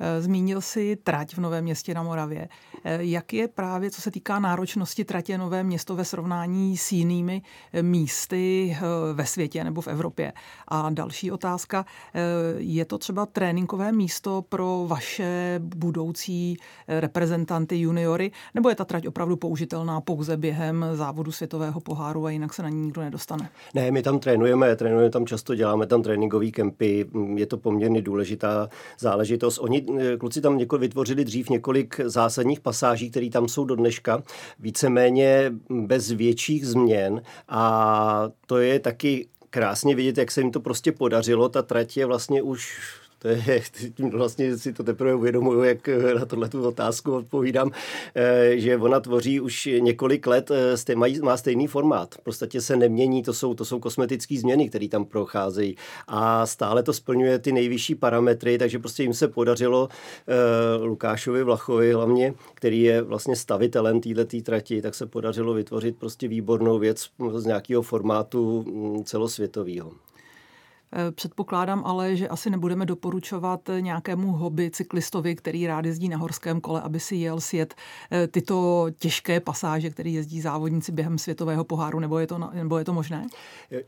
Eh, 0.00 0.22
zmínil 0.22 0.60
si 0.60 0.96
trať 0.96 1.34
v 1.34 1.38
Novém 1.38 1.64
městě 1.64 1.94
na 1.94 2.02
Moravě. 2.02 2.48
Eh, 2.84 2.98
jak 3.00 3.32
je 3.32 3.48
právě, 3.48 3.90
co 3.90 4.02
se 4.02 4.10
týká 4.10 4.38
náročnosti 4.38 5.04
tratě 5.04 5.38
Nové 5.38 5.64
město 5.64 5.96
ve 5.96 6.04
srovnání 6.04 6.76
s 6.76 6.92
jinými 6.92 7.42
eh, 7.72 7.82
místy 7.82 8.76
ve 9.12 9.26
světě 9.26 9.64
nebo 9.64 9.80
v 9.80 9.88
Evropě? 9.88 10.32
A 10.68 10.90
další 10.90 11.30
otázka, 11.30 11.84
je 12.56 12.84
to 12.84 12.98
třeba 12.98 13.26
tréninkové 13.26 13.92
místo 13.92 14.44
pro 14.48 14.84
vaše 14.88 15.60
budoucí 15.62 16.56
reprezentanty 16.88 17.80
juniory, 17.80 18.30
nebo 18.54 18.68
je 18.68 18.74
ta 18.74 18.84
trať 18.84 19.06
opravdu 19.06 19.36
použitelná 19.36 20.00
pouze 20.00 20.36
během 20.36 20.84
závodu 20.92 21.32
světového 21.32 21.80
poháru 21.80 22.26
a 22.26 22.30
jinak 22.30 22.54
se 22.54 22.62
na 22.62 22.68
ní 22.68 22.80
nikdo 22.80 23.00
nedostane? 23.00 23.50
Ne, 23.74 23.90
my 23.90 24.02
tam 24.02 24.18
trénujeme, 24.18 24.76
trénujeme 24.76 25.10
tam 25.10 25.26
často, 25.26 25.54
děláme 25.54 25.86
tam 25.86 26.02
tréninkové 26.02 26.50
kempy, 26.50 27.06
je 27.34 27.46
to 27.46 27.56
poměrně 27.56 28.02
důležitá 28.02 28.68
záležitost. 28.98 29.58
Oni 29.58 29.87
kluci 30.18 30.40
tam 30.40 30.58
několik, 30.58 30.80
vytvořili 30.80 31.24
dřív 31.24 31.50
několik 31.50 32.00
zásadních 32.04 32.60
pasáží, 32.60 33.10
které 33.10 33.30
tam 33.30 33.48
jsou 33.48 33.64
do 33.64 33.76
dneška, 33.76 34.22
víceméně 34.58 35.52
bez 35.70 36.10
větších 36.10 36.66
změn 36.66 37.22
a 37.48 38.30
to 38.46 38.58
je 38.58 38.80
taky 38.80 39.28
krásně 39.50 39.94
vidět, 39.94 40.18
jak 40.18 40.30
se 40.30 40.40
jim 40.40 40.50
to 40.50 40.60
prostě 40.60 40.92
podařilo. 40.92 41.48
Ta 41.48 41.62
trať 41.62 41.96
je 41.96 42.06
vlastně 42.06 42.42
už 42.42 42.78
to 43.18 43.28
je, 43.28 43.62
vlastně 44.12 44.58
si 44.58 44.72
to 44.72 44.84
teprve 44.84 45.14
uvědomuju, 45.14 45.62
jak 45.62 45.88
na 46.18 46.24
tohle 46.24 46.48
tu 46.48 46.62
otázku 46.68 47.12
odpovídám, 47.12 47.70
eh, 48.14 48.52
že 48.58 48.76
ona 48.76 49.00
tvoří 49.00 49.40
už 49.40 49.68
několik 49.78 50.26
let, 50.26 50.50
eh, 50.50 50.94
má 51.22 51.36
stejný 51.36 51.66
formát. 51.66 52.14
V 52.14 52.20
podstatě 52.20 52.60
se 52.60 52.76
nemění, 52.76 53.22
to 53.22 53.32
jsou, 53.32 53.54
to 53.54 53.64
jsou 53.64 53.80
kosmetické 53.80 54.38
změny, 54.38 54.68
které 54.68 54.88
tam 54.88 55.04
procházejí. 55.04 55.76
A 56.08 56.46
stále 56.46 56.82
to 56.82 56.92
splňuje 56.92 57.38
ty 57.38 57.52
nejvyšší 57.52 57.94
parametry, 57.94 58.58
takže 58.58 58.78
prostě 58.78 59.02
jim 59.02 59.14
se 59.14 59.28
podařilo 59.28 59.88
eh, 60.28 60.84
Lukášovi 60.84 61.42
Vlachovi 61.42 61.92
hlavně, 61.92 62.34
který 62.54 62.82
je 62.82 63.02
vlastně 63.02 63.36
stavitelem 63.36 64.00
této 64.00 64.40
trati, 64.42 64.82
tak 64.82 64.94
se 64.94 65.06
podařilo 65.06 65.54
vytvořit 65.54 65.96
prostě 65.96 66.28
výbornou 66.28 66.78
věc 66.78 67.10
z 67.34 67.44
nějakého 67.44 67.82
formátu 67.82 68.62
mm, 68.62 69.04
celosvětového. 69.04 69.92
Eh, 70.92 71.12
předpokládám 71.12 71.82
ale, 71.86 72.16
že 72.16 72.28
asi 72.28 72.50
nebudeme 72.50 72.86
doporučovat 72.86 73.60
nějakému 73.80 74.32
hobby 74.32 74.70
cyklistovi, 74.70 75.34
který 75.34 75.66
rád 75.66 75.84
jezdí 75.84 76.08
na 76.08 76.16
horském 76.16 76.60
kole, 76.60 76.80
aby 76.80 77.00
si 77.00 77.16
jel 77.16 77.40
sjet 77.40 77.74
eh, 78.12 78.26
tyto 78.26 78.86
těžké 78.98 79.40
pasáže, 79.40 79.90
které 79.90 80.10
jezdí 80.10 80.40
závodníci 80.40 80.92
během 80.92 81.18
světového 81.18 81.64
poháru, 81.64 82.00
nebo 82.00 82.18
je 82.18 82.26
to, 82.26 82.38
nebo 82.52 82.78
je 82.78 82.84
to 82.84 82.92
možné? 82.92 83.26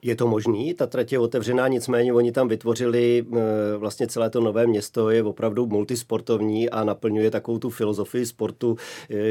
Je 0.03 0.17
to 0.17 0.27
možný, 0.27 0.75
ta 0.75 0.87
trať 0.87 1.13
je 1.13 1.19
otevřená, 1.19 1.69
nicméně 1.69 2.13
oni 2.13 2.33
tam 2.33 2.49
vytvořili 2.49 3.27
eh, 3.33 3.77
vlastně 3.77 4.07
celé 4.07 4.31
to 4.31 4.41
nové 4.41 4.67
město, 4.67 5.11
je 5.11 5.23
opravdu 5.23 5.67
multisportovní 5.67 6.71
a 6.71 6.85
naplňuje 6.85 7.31
takovou 7.31 7.59
tu 7.59 7.71
filozofii 7.71 8.27
sportu, 8.27 8.77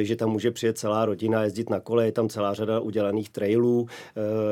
že 0.01 0.15
tam 0.15 0.29
může 0.29 0.51
přijet 0.51 0.77
celá 0.77 1.05
rodina, 1.05 1.43
jezdit 1.43 1.69
na 1.69 1.79
kole, 1.79 2.05
je 2.05 2.11
tam 2.11 2.29
celá 2.29 2.53
řada 2.53 2.79
udělaných 2.79 3.29
trailů, 3.29 3.88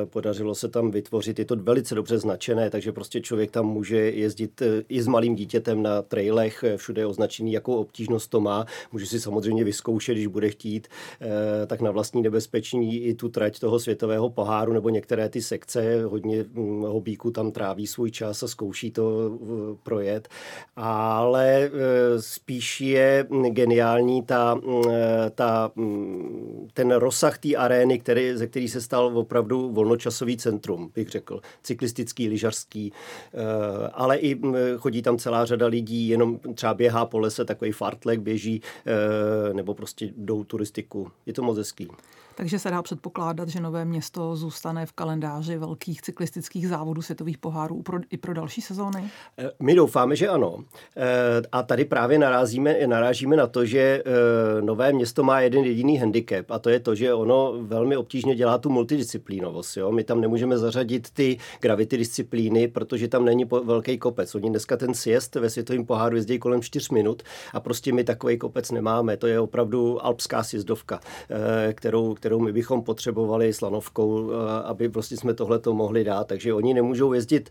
podařilo 0.06 0.56
se 0.56 0.68
tam 0.68 0.92
vytvořit, 0.92 1.40
je 1.40 1.46
to 1.46 1.56
velice 1.56 1.96
dobře 1.96 2.18
značené, 2.18 2.70
takže 2.70 2.92
prostě 2.92 3.07
prostě 3.08 3.22
člověk 3.22 3.52
tam 3.52 3.66
může 3.66 3.98
jezdit 3.98 4.62
eh, 4.62 4.84
i 4.90 5.02
s 5.02 5.08
malým 5.08 5.36
dítětem 5.36 5.84
na 5.84 6.02
trailech, 6.02 6.64
eh, 6.64 6.78
všude 6.78 7.02
je 7.02 7.06
označený, 7.06 7.54
jakou 7.54 7.76
obtížnost 7.76 8.30
to 8.30 8.42
má. 8.42 8.66
Může 8.92 9.06
si 9.06 9.20
samozřejmě 9.20 9.64
vyzkoušet, 9.64 10.14
když 10.14 10.28
bude 10.28 10.50
chtít, 10.50 10.88
eh, 11.22 11.66
tak 11.68 11.82
na 11.82 11.92
vlastní 11.92 12.22
nebezpečí 12.22 12.98
i 12.98 13.14
tu 13.14 13.30
trať 13.30 13.60
toho 13.60 13.80
světového 13.80 14.30
poháru 14.30 14.74
nebo 14.74 14.90
některé 14.90 15.30
ty 15.30 15.42
sekce. 15.42 16.04
Hodně 16.04 16.44
hm, 16.44 16.82
hobíků 16.82 17.32
tam 17.32 17.52
tráví 17.52 17.88
svůj 17.88 18.12
čas 18.12 18.44
a 18.44 18.48
zkouší 18.48 18.92
to 18.92 19.40
projet. 19.84 20.28
Ale 20.76 21.72
spíš 22.20 22.82
je 22.82 23.28
geniální 23.50 24.24
ta, 24.24 24.56
hm, 24.56 24.84
ta, 25.36 25.72
hm, 25.76 26.68
ten 26.74 26.92
rozsah 26.92 27.38
té 27.38 27.56
arény, 27.56 28.00
který, 28.00 28.38
ze 28.38 28.48
který 28.48 28.68
se 28.68 28.82
stal 28.82 29.18
opravdu 29.18 29.72
volnočasový 29.72 30.38
centrum, 30.38 30.92
bych 30.96 31.10
řekl. 31.10 31.40
Cyklistický, 31.64 32.30
lyžařský, 32.30 32.94
ale 33.94 34.18
i 34.18 34.42
chodí 34.78 35.02
tam 35.02 35.18
celá 35.18 35.46
řada 35.46 35.68
lidí, 35.68 36.08
jenom 36.08 36.40
třeba 36.54 36.74
běhá 36.74 37.06
po 37.06 37.20
lese, 37.20 37.46
takový 37.46 37.72
fartlek 37.72 38.20
běží, 38.20 38.62
eh, 38.86 39.54
nebo 39.54 39.74
prostě 39.74 40.10
jdou 40.18 40.44
turistiku. 40.44 41.12
Je 41.26 41.34
to 41.34 41.42
moc 41.42 41.58
hezký. 41.58 41.88
Takže 42.38 42.60
se 42.60 42.70
dá 42.70 42.82
předpokládat, 42.82 43.50
že 43.50 43.60
Nové 43.60 43.86
město 43.86 44.36
zůstane 44.36 44.86
v 44.86 44.92
kalendáři 44.92 45.58
velkých 45.58 46.02
cyklistických 46.02 46.68
závodů 46.68 47.02
světových 47.02 47.38
pohárů 47.38 47.84
i 48.10 48.18
pro 48.18 48.34
další 48.34 48.62
sezóny? 48.62 49.10
Eh, 49.38 49.52
my 49.60 49.76
doufáme, 49.76 50.16
že 50.16 50.28
ano. 50.28 50.58
Eh, 50.98 51.42
a 51.52 51.64
tady 51.64 51.86
právě 51.86 52.20
narazíme, 52.20 52.88
narážíme 52.88 53.36
na 53.36 53.48
to, 53.48 53.66
že 53.66 53.80
eh, 53.80 54.62
Nové 54.62 54.94
město 54.94 55.24
má 55.24 55.40
jeden 55.40 55.64
jediný 55.64 55.98
handicap 55.98 56.52
a 56.52 56.60
to 56.60 56.70
je 56.70 56.80
to, 56.80 56.96
že 56.96 57.14
ono 57.14 57.54
velmi 57.62 57.98
obtížně 57.98 58.36
dělá 58.36 58.58
tu 58.58 58.70
multidisciplínovost. 58.70 59.78
Jo? 59.78 59.92
My 59.92 60.04
tam 60.04 60.22
nemůžeme 60.22 60.58
zařadit 60.58 61.10
ty 61.10 61.38
gravity 61.62 61.98
disciplíny, 61.98 62.68
protože 62.68 63.08
tam 63.08 63.26
není 63.26 63.46
velký 63.64 63.98
kopec. 63.98 64.36
Oni 64.36 64.50
dneska 64.50 64.78
ten 64.78 64.94
siest 64.94 65.36
ve 65.36 65.50
světovém 65.50 65.86
poháru 65.86 66.16
jezdí 66.16 66.40
kolem 66.40 66.62
4 66.62 66.94
minut 66.94 67.24
a 67.54 67.60
prostě 67.60 67.94
my 67.94 68.04
takový 68.04 68.38
kopec 68.38 68.72
nemáme. 68.72 69.18
To 69.18 69.28
je 69.28 69.40
opravdu 69.40 70.06
alpská 70.06 70.44
sjezdovka, 70.44 71.00
kterou 71.74 72.14
my 72.36 72.54
bychom 72.54 72.84
potřebovali 72.84 73.54
slanovkou, 73.54 74.32
aby 74.64 74.90
prostě 74.90 75.18
jsme 75.18 75.34
tohle 75.34 75.60
to 75.60 75.74
mohli 75.74 76.04
dát. 76.04 76.28
Takže 76.28 76.54
oni 76.54 76.74
nemůžou 76.74 77.14
jezdit 77.14 77.50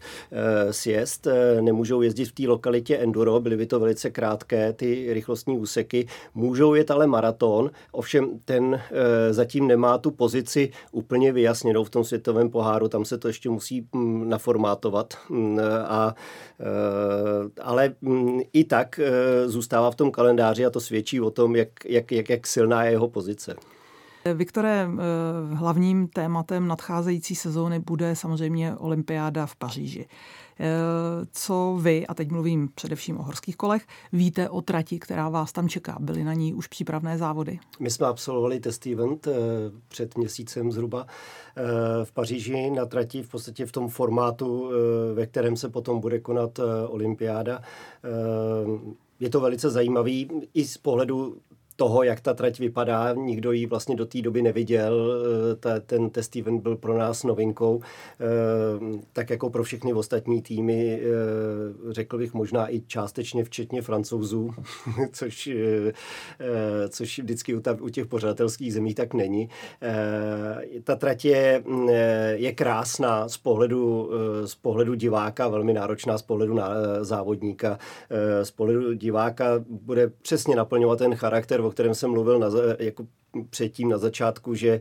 sjezd, 0.71 1.27
nemůžou 1.61 2.03
jezdit 2.03 2.25
v 2.25 2.33
té 2.33 2.43
lokalitě 2.47 2.97
enduro, 2.97 3.41
byly 3.41 3.57
by 3.57 3.67
to 3.67 3.81
velice 3.81 4.11
krátké 4.11 4.73
ty 4.73 5.13
rychlostní 5.13 5.59
úseky. 5.59 6.07
Můžou 6.35 6.75
jet 6.75 6.91
ale 6.91 7.07
maraton, 7.07 7.71
ovšem 7.93 8.39
ten 8.45 8.81
zatím 9.31 9.67
nemá 9.67 9.99
tu 9.99 10.11
pozici 10.11 10.71
úplně 10.93 11.33
vyjasněnou 11.33 11.85
v 11.85 11.91
tom 11.91 12.05
světovém 12.05 12.51
poháru, 12.51 12.89
tam 12.89 13.05
se 13.05 13.19
to 13.19 13.29
ještě 13.29 13.51
musí 13.51 13.87
mm, 13.93 14.29
naformátovat. 14.29 15.15
Mm, 15.29 15.59
a, 15.85 16.15
ale 17.63 17.95
mm, 18.01 18.41
i 18.53 18.65
tak 18.65 19.01
zůstává 19.47 19.91
v 19.91 19.95
tom 19.95 20.11
kalendáři 20.11 20.67
a 20.67 20.71
to 20.71 20.81
svědčí 20.81 21.21
o 21.21 21.31
tom, 21.31 21.57
jak, 21.57 21.69
jak, 21.85 22.13
jak, 22.13 22.31
jak 22.31 22.47
silná 22.47 22.85
je 22.85 22.91
jeho 22.91 23.09
pozice. 23.09 23.55
Viktore, 24.35 24.89
hlavním 25.53 26.09
tématem 26.09 26.69
nadcházející 26.69 27.35
sezóny 27.35 27.79
bude 27.79 28.17
samozřejmě 28.17 28.77
olympiáda 28.77 29.47
v 29.47 29.57
Paříži. 29.57 30.07
Eh, 30.61 31.27
co 31.33 31.79
vy, 31.83 32.07
a 32.07 32.15
teď 32.15 32.31
mluvím 32.31 32.69
především 32.75 33.19
o 33.19 33.23
horských 33.23 33.57
kolech, 33.57 33.87
víte 34.13 34.49
o 34.49 34.61
trati, 34.61 34.99
která 34.99 35.29
vás 35.29 35.53
tam 35.53 35.69
čeká? 35.69 35.97
Byly 36.01 36.25
na 36.25 36.35
ní 36.35 36.55
už 36.55 36.67
přípravné 36.67 37.19
závody? 37.19 37.59
My 37.81 37.91
jsme 37.91 38.07
absolvovali 38.07 38.61
test 38.61 38.87
event 38.87 39.27
eh, 39.27 39.33
před 39.89 40.19
měsícem 40.19 40.73
zhruba 40.73 41.07
eh, 41.07 41.63
v 42.05 42.13
Paříži 42.13 42.71
na 42.71 42.87
trati 42.87 43.23
v 43.23 43.29
podstatě 43.29 43.67
v 43.67 43.73
tom 43.73 43.89
formátu, 43.89 44.71
ve 45.15 45.27
kterém 45.27 45.57
se 45.57 45.69
potom 45.69 46.01
bude 46.01 46.19
konat 46.19 46.61
olympiáda. 46.87 47.61
Je 49.21 49.31
to 49.31 49.41
velice 49.41 49.71
zajímavý 49.71 50.31
i 50.55 50.65
z 50.65 50.79
pohledu 50.79 51.37
toho, 51.77 52.03
jak 52.03 52.21
ta 52.21 52.35
trať 52.35 52.59
vypadá. 52.59 53.13
Nikdo 53.13 53.53
ji 53.53 53.67
vlastně 53.67 53.97
do 53.97 54.07
té 54.07 54.23
doby 54.23 54.43
neviděl. 54.43 55.23
Eh, 55.53 55.57
ta, 55.57 55.81
ten 55.81 56.11
test 56.11 56.37
event 56.37 56.63
byl 56.63 56.77
pro 56.77 56.99
nás 56.99 57.25
novinkou, 57.25 57.81
eh, 57.81 59.01
tak 59.13 59.31
jako 59.31 59.51
pro 59.51 59.65
všechny 59.65 59.93
ostatní 59.93 60.43
týmy, 60.43 61.01
eh, 61.03 61.07
řekl 61.93 62.19
bych 62.19 62.35
možná 62.35 62.75
i 62.75 62.81
částečně 62.81 63.45
včetně 63.45 63.83
francouzů, 63.83 64.51
což, 65.13 65.51
což 66.89 67.19
vždycky 67.19 67.55
u 67.81 67.89
těch 67.89 68.07
pořadatelských 68.07 68.75
zemí 68.75 68.95
tak 68.95 69.15
není. 69.15 69.49
Ta 70.85 70.97
trať 70.97 71.25
je, 71.25 71.63
je 72.35 72.53
krásná 72.53 73.29
z 73.29 73.37
pohledu, 73.37 74.11
z 74.45 74.55
pohledu 74.55 74.95
diváka, 74.95 75.49
velmi 75.49 75.73
náročná 75.73 76.19
z 76.19 76.23
pohledu 76.23 76.55
na 76.55 76.69
závodníka. 77.01 77.79
Z 78.43 78.51
pohledu 78.51 78.95
diváka 78.95 79.65
bude 79.69 80.09
přesně 80.23 80.57
naplňovat 80.57 80.99
ten 80.99 81.15
charakter 81.15 81.61
o 81.67 81.71
kterém 81.71 81.95
jsem 81.95 82.11
mluvil 82.11 82.39
na, 82.39 82.49
jako 82.79 83.07
předtím 83.51 83.89
na 83.89 83.99
začátku, 83.99 84.55
že 84.55 84.81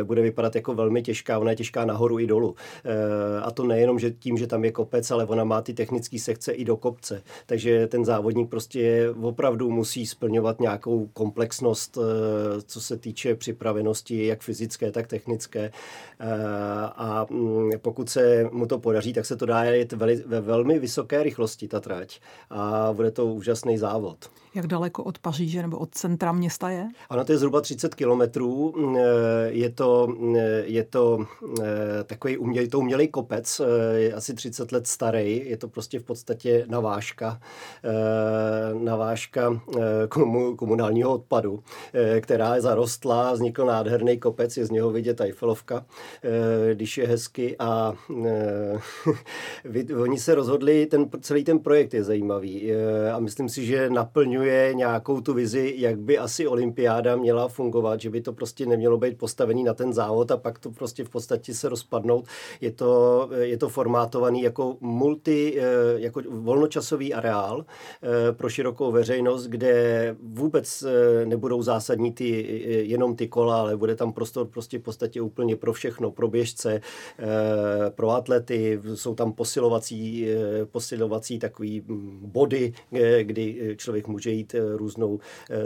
e, 0.00 0.04
bude 0.04 0.22
vypadat 0.22 0.54
jako 0.54 0.74
velmi 0.74 1.02
těžká, 1.02 1.38
ona 1.38 1.50
je 1.50 1.56
těžká 1.56 1.84
nahoru 1.84 2.18
i 2.18 2.26
dolů. 2.26 2.54
E, 2.84 3.40
a 3.40 3.50
to 3.50 3.64
nejenom 3.64 3.98
že 3.98 4.10
tím, 4.10 4.38
že 4.38 4.46
tam 4.46 4.64
je 4.64 4.72
kopec, 4.72 5.10
ale 5.10 5.26
ona 5.26 5.44
má 5.44 5.62
ty 5.62 5.74
technické 5.74 6.18
sekce 6.18 6.52
i 6.52 6.64
do 6.64 6.76
kopce. 6.76 7.22
Takže 7.46 7.86
ten 7.86 8.04
závodník 8.04 8.50
prostě 8.50 9.10
opravdu 9.20 9.70
musí 9.70 10.06
splňovat 10.06 10.60
nějakou 10.60 11.06
komplexnost, 11.06 11.98
e, 11.98 12.00
co 12.62 12.80
se 12.80 12.96
týče 12.96 13.34
připravenosti, 13.34 14.26
jak 14.26 14.40
fyzické, 14.40 14.92
tak 14.92 15.06
technické. 15.06 15.72
A 16.96 17.26
m, 17.30 17.70
pokud 17.82 18.10
se 18.10 18.48
mu 18.52 18.66
to 18.66 18.78
podaří, 18.78 19.12
tak 19.12 19.26
se 19.26 19.36
to 19.36 19.46
dá 19.46 19.64
jet 19.64 19.92
ve 20.26 20.40
velmi 20.40 20.78
vysoké 20.78 21.22
rychlosti, 21.22 21.68
ta 21.68 21.80
trať. 21.80 22.20
A 22.50 22.92
bude 22.92 23.10
to 23.10 23.26
úžasný 23.26 23.78
závod. 23.78 24.30
Jak 24.54 24.66
daleko 24.66 25.04
od 25.04 25.18
Paříže 25.18 25.62
nebo 25.62 25.78
od 25.78 25.94
centra 25.94 26.32
města 26.32 26.70
je? 26.70 26.88
Ano, 27.10 27.24
to 27.24 27.32
je 27.32 27.38
zhruba 27.38 27.60
30 27.60 27.94
kilometrů. 27.94 28.74
Eh, 28.98 29.02
je 29.48 29.70
to, 29.70 30.16
je 30.64 30.84
to 30.84 31.26
eh, 31.62 32.04
takový 32.04 32.38
umělý, 32.38 32.68
to 32.68 32.78
umělý 32.78 33.08
kopec, 33.08 33.60
eh, 33.60 33.98
je 33.98 34.14
asi 34.14 34.34
30 34.34 34.72
let 34.72 34.86
starý. 34.86 35.48
Je 35.48 35.56
to 35.56 35.68
prostě 35.68 35.98
v 35.98 36.02
podstatě 36.02 36.64
navážka, 36.68 37.40
navážka 38.82 39.60
komunálního 40.56 41.14
odpadu, 41.14 41.62
která 42.20 42.54
je 42.54 42.60
zarostlá, 42.60 43.32
vznikl 43.32 43.66
nádherný 43.66 44.18
kopec, 44.18 44.56
je 44.56 44.66
z 44.66 44.70
něho 44.70 44.90
vidět 44.90 45.20
Eiffelovka, 45.20 45.84
když 46.74 46.98
je 46.98 47.06
hezky 47.06 47.56
a 47.58 47.92
oni 50.02 50.18
se 50.18 50.34
rozhodli, 50.34 50.86
ten, 50.86 51.10
celý 51.20 51.44
ten 51.44 51.58
projekt 51.58 51.94
je 51.94 52.04
zajímavý 52.04 52.72
a 53.12 53.18
myslím 53.18 53.48
si, 53.48 53.66
že 53.66 53.90
naplňuje 53.90 54.39
nějakou 54.72 55.20
tu 55.20 55.34
vizi, 55.34 55.74
jak 55.76 55.98
by 55.98 56.18
asi 56.18 56.46
olympiáda 56.46 57.16
měla 57.16 57.48
fungovat, 57.48 58.00
že 58.00 58.10
by 58.10 58.20
to 58.20 58.32
prostě 58.32 58.66
nemělo 58.66 58.98
být 58.98 59.18
postavený 59.18 59.64
na 59.64 59.74
ten 59.74 59.92
závod 59.92 60.30
a 60.30 60.36
pak 60.36 60.58
to 60.58 60.70
prostě 60.70 61.04
v 61.04 61.08
podstatě 61.08 61.54
se 61.54 61.68
rozpadnout. 61.68 62.24
Je 62.60 62.70
to, 62.70 63.28
je 63.40 63.56
to 63.56 63.68
formátovaný 63.68 64.42
jako 64.42 64.76
multi, 64.80 65.60
eh, 65.60 65.62
jako 65.96 66.22
volnočasový 66.28 67.14
areál 67.14 67.64
eh, 67.64 68.32
pro 68.32 68.48
širokou 68.48 68.92
veřejnost, 68.92 69.46
kde 69.46 70.16
vůbec 70.22 70.82
eh, 70.82 71.26
nebudou 71.26 71.62
zásadní 71.62 72.12
ty, 72.12 72.60
jenom 72.86 73.16
ty 73.16 73.28
kola, 73.28 73.60
ale 73.60 73.76
bude 73.76 73.96
tam 73.96 74.12
prostor 74.12 74.46
prostě 74.46 74.78
v 74.78 74.82
podstatě 74.82 75.20
úplně 75.20 75.56
pro 75.56 75.72
všechno, 75.72 76.10
pro 76.10 76.28
běžce, 76.28 76.80
pro 77.94 78.10
atlety, 78.10 78.80
jsou 78.94 79.14
tam 79.14 79.32
posilovací, 79.32 80.26
posilovací 80.64 81.38
takový 81.38 81.80
hm, 81.80 82.20
body, 82.22 82.72
kdy 83.22 83.74
člověk 83.76 84.08
může 84.08 84.29
jít 84.30 84.54
různou 84.76 85.18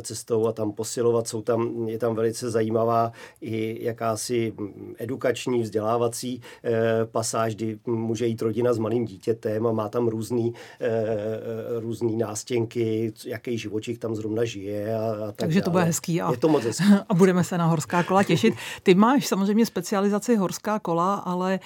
cestou 0.02 0.46
a 0.46 0.52
tam 0.52 0.72
posilovat. 0.72 1.28
Jsou 1.28 1.42
tam, 1.42 1.88
je 1.88 1.98
tam 1.98 2.14
velice 2.14 2.50
zajímavá 2.50 3.12
i 3.40 3.84
jakási 3.84 4.52
edukační, 4.98 5.62
vzdělávací 5.62 6.40
eh, 6.64 6.72
pasáž, 7.04 7.54
kdy 7.54 7.78
může 7.86 8.26
jít 8.26 8.42
rodina 8.42 8.72
s 8.72 8.78
malým 8.78 9.04
dítětem 9.04 9.66
a 9.66 9.72
má 9.72 9.88
tam 9.88 10.08
různý, 10.08 10.54
eh, 10.80 11.80
různý 11.80 12.16
nástěnky, 12.16 13.12
jaký 13.26 13.58
živočich 13.58 13.98
tam 13.98 14.14
zrovna 14.14 14.44
žije. 14.44 14.96
A, 14.96 15.12
a 15.12 15.26
tak 15.26 15.36
Takže 15.36 15.62
to 15.62 15.70
bude 15.70 15.84
hezký. 15.84 16.20
A, 16.20 16.30
je 16.30 16.36
to 16.36 16.48
moc 16.48 16.64
hezký. 16.64 16.84
A 17.08 17.14
budeme 17.14 17.44
se 17.44 17.58
na 17.58 17.66
horská 17.66 18.02
kola 18.02 18.22
těšit. 18.22 18.54
Ty 18.82 18.94
máš 18.94 19.26
samozřejmě 19.26 19.66
specializaci 19.66 20.36
horská 20.36 20.78
kola, 20.78 21.14
ale 21.14 21.60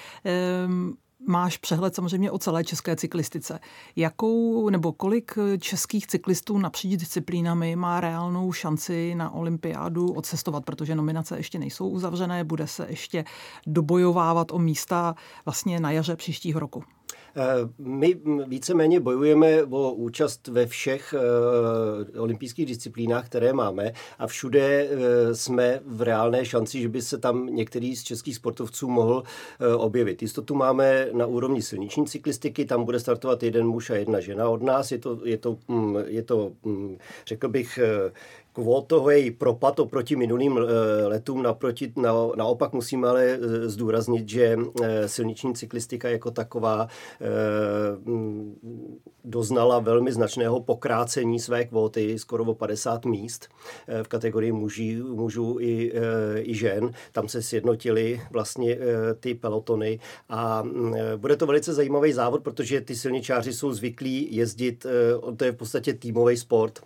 um, 0.65 0.97
máš 1.27 1.57
přehled 1.57 1.95
samozřejmě 1.95 2.31
o 2.31 2.37
celé 2.37 2.63
české 2.63 2.95
cyklistice. 2.95 3.59
Jakou 3.95 4.69
nebo 4.69 4.91
kolik 4.91 5.35
českých 5.59 6.07
cyklistů 6.07 6.57
napříč 6.57 6.99
disciplínami 6.99 7.75
má 7.75 8.01
reálnou 8.01 8.51
šanci 8.51 9.15
na 9.15 9.33
olympiádu 9.33 10.13
odcestovat, 10.13 10.65
protože 10.65 10.95
nominace 10.95 11.37
ještě 11.37 11.59
nejsou 11.59 11.89
uzavřené, 11.89 12.43
bude 12.43 12.67
se 12.67 12.85
ještě 12.89 13.25
dobojovávat 13.67 14.51
o 14.51 14.59
místa 14.59 15.15
vlastně 15.45 15.79
na 15.79 15.91
jaře 15.91 16.15
příštího 16.15 16.59
roku? 16.59 16.83
Eh, 17.35 17.69
my 17.77 18.15
víceméně 18.47 18.99
bojujeme 18.99 19.63
o 19.63 19.91
účast 19.91 20.47
ve 20.47 20.65
všech 20.65 21.15
eh, 21.17 22.19
olympijských 22.19 22.65
disciplínách, 22.65 23.25
které 23.25 23.53
máme 23.53 23.91
a 24.19 24.27
všude 24.27 24.87
eh, 24.89 25.35
jsme 25.35 25.79
v 25.85 26.01
reálné 26.01 26.45
šanci, 26.45 26.81
že 26.81 26.89
by 26.89 27.01
se 27.01 27.17
tam 27.17 27.45
některý 27.45 27.95
z 27.95 28.03
českých 28.03 28.35
sportovců 28.35 28.89
mohl 28.89 29.23
objevit. 29.77 30.21
Jistotu 30.21 30.55
máme 30.55 31.07
na 31.13 31.25
úrovni 31.25 31.61
silniční 31.61 32.05
cyklistiky, 32.05 32.65
tam 32.65 32.83
bude 32.83 32.99
startovat 32.99 33.43
jeden 33.43 33.67
muž 33.67 33.89
a 33.89 33.95
jedna 33.95 34.19
žena 34.19 34.49
od 34.49 34.61
nás. 34.61 34.91
Je 34.91 34.97
to, 34.97 35.19
je 35.23 35.37
to, 35.37 35.57
mm, 35.67 35.97
je 36.05 36.23
to 36.23 36.51
mm, 36.63 36.97
řekl 37.27 37.49
bych, 37.49 37.79
kvótový 38.53 39.31
propad 39.31 39.79
oproti 39.79 40.15
minulým 40.15 40.57
eh, 40.57 41.07
letům. 41.07 41.43
Naproti, 41.43 41.93
na, 41.95 42.13
naopak 42.35 42.73
musíme 42.73 43.07
ale 43.07 43.23
eh, 43.25 43.69
zdůraznit, 43.69 44.29
že 44.29 44.57
eh, 44.83 45.07
silniční 45.07 45.53
cyklistika 45.55 46.09
jako 46.09 46.31
taková 46.31 46.87
doznala 49.23 49.79
velmi 49.79 50.11
značného 50.11 50.59
pokrácení 50.59 51.39
své 51.39 51.65
kvóty, 51.65 52.19
skoro 52.19 52.43
o 52.43 52.53
50 52.53 53.05
míst 53.05 53.47
v 54.03 54.07
kategorii 54.07 54.51
muží, 54.51 54.95
mužů 54.95 55.57
i, 55.59 55.93
i 56.41 56.55
žen. 56.55 56.91
Tam 57.11 57.27
se 57.27 57.41
sjednotily 57.41 58.21
vlastně 58.31 58.77
ty 59.19 59.33
pelotony 59.33 59.99
a 60.29 60.63
bude 61.17 61.35
to 61.37 61.45
velice 61.45 61.73
zajímavý 61.73 62.13
závod, 62.13 62.43
protože 62.43 62.81
ty 62.81 62.95
silničáři 62.95 63.53
jsou 63.53 63.73
zvyklí 63.73 64.35
jezdit, 64.35 64.85
to 65.37 65.45
je 65.45 65.51
v 65.51 65.55
podstatě 65.55 65.93
týmový 65.93 66.37
sport, 66.37 66.79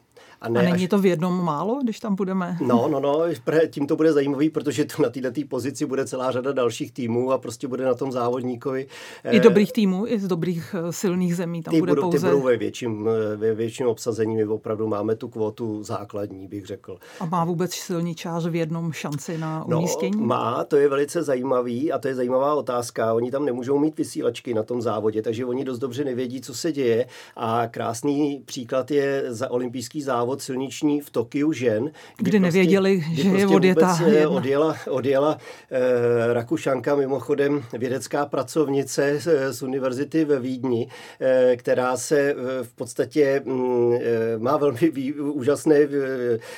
A, 0.44 0.50
ne, 0.50 0.60
a 0.60 0.64
není 0.64 0.84
až... 0.84 0.90
to 0.90 1.00
v 1.00 1.06
jednom 1.06 1.46
málo, 1.46 1.80
když 1.84 2.00
tam 2.00 2.16
budeme? 2.16 2.58
No, 2.62 2.88
no, 2.88 3.00
no, 3.00 3.24
tím 3.70 3.88
to 3.88 3.96
bude 3.96 4.14
zajímavý, 4.14 4.50
protože 4.50 4.86
tu 4.86 5.02
na 5.02 5.10
této 5.10 5.42
pozici 5.48 5.86
bude 5.86 6.06
celá 6.06 6.32
řada 6.32 6.52
dalších 6.52 6.92
týmů 6.92 7.32
a 7.32 7.38
prostě 7.38 7.68
bude 7.68 7.86
na 7.86 7.94
tom 7.94 8.12
závodníkovi. 8.12 8.88
I 9.32 9.40
dobrých 9.40 9.72
týmů, 9.72 10.08
i 10.08 10.20
z 10.20 10.28
dobrých 10.28 10.76
eh, 10.78 10.94
silných 10.94 11.36
zemí. 11.36 11.64
Tam 11.64 11.72
ty 11.72 11.80
bude 11.80 11.92
budou, 11.92 12.02
pouze... 12.02 12.20
Ty 12.20 12.26
budou 12.26 12.42
ve 12.42 12.58
větším, 12.58 13.08
eh, 13.34 13.36
ve 13.36 13.54
větším 13.54 13.88
obsazení, 13.88 14.36
my 14.36 14.46
opravdu 14.46 14.88
máme 14.88 15.16
tu 15.16 15.28
kvotu 15.28 15.84
základní, 15.84 16.48
bych 16.48 16.66
řekl. 16.66 16.98
A 17.20 17.26
má 17.26 17.46
vůbec 17.46 17.74
silný 17.74 18.16
čář 18.16 18.46
v 18.46 18.56
jednom 18.56 18.92
šanci 18.92 19.38
na 19.38 19.66
no, 19.68 19.78
umístění? 19.78 20.18
No, 20.18 20.26
má, 20.26 20.64
to 20.64 20.78
je 20.78 20.90
velice 20.90 21.24
zajímavý 21.24 21.92
a 21.92 22.00
to 22.00 22.08
je 22.08 22.16
zajímavá 22.16 22.54
otázka. 22.54 23.14
Oni 23.14 23.32
tam 23.32 23.46
nemůžou 23.46 23.80
mít 23.80 23.98
vysílačky 23.98 24.54
na 24.54 24.64
tom 24.64 24.82
závodě, 24.82 25.22
takže 25.22 25.46
oni 25.46 25.66
dost 25.66 25.80
dobře 25.80 26.04
nevědí, 26.04 26.42
co 26.42 26.54
se 26.54 26.72
děje 26.72 27.08
a 27.36 27.68
krásný 27.68 28.44
příklad 28.46 28.92
je 28.92 29.24
za 29.28 29.52
olympijský 29.52 30.02
závod 30.02 30.33
silniční 30.42 31.02
v 31.02 31.10
Tokiu 31.10 31.52
žen. 31.54 31.92
Kdy, 32.18 32.30
kdy 32.30 32.40
nevěděli, 32.40 32.98
prostě, 32.98 33.22
že 33.24 33.30
kdy 33.30 33.40
je 33.40 33.48
odjetá. 33.48 34.00
Eh, 34.06 34.28
odjela, 34.28 34.76
odjela 34.90 35.38
eh, 35.72 36.34
Rakušanka, 36.34 36.96
mimochodem 36.96 37.64
vědecká 37.74 38.26
pracovnice 38.26 39.20
z, 39.20 39.54
z 39.54 39.62
univerzity 39.64 40.26
ve 40.26 40.40
Vídni, 40.40 40.88
eh, 41.20 41.56
která 41.58 41.98
se 41.98 42.20
eh, 42.20 42.64
v 42.64 42.74
podstatě 42.74 43.42
mm, 43.46 43.94
eh, 43.94 44.00
má 44.38 44.58
velmi 44.58 44.90
vý, 44.92 45.14
úžasné 45.14 45.76
eh, 45.76 45.88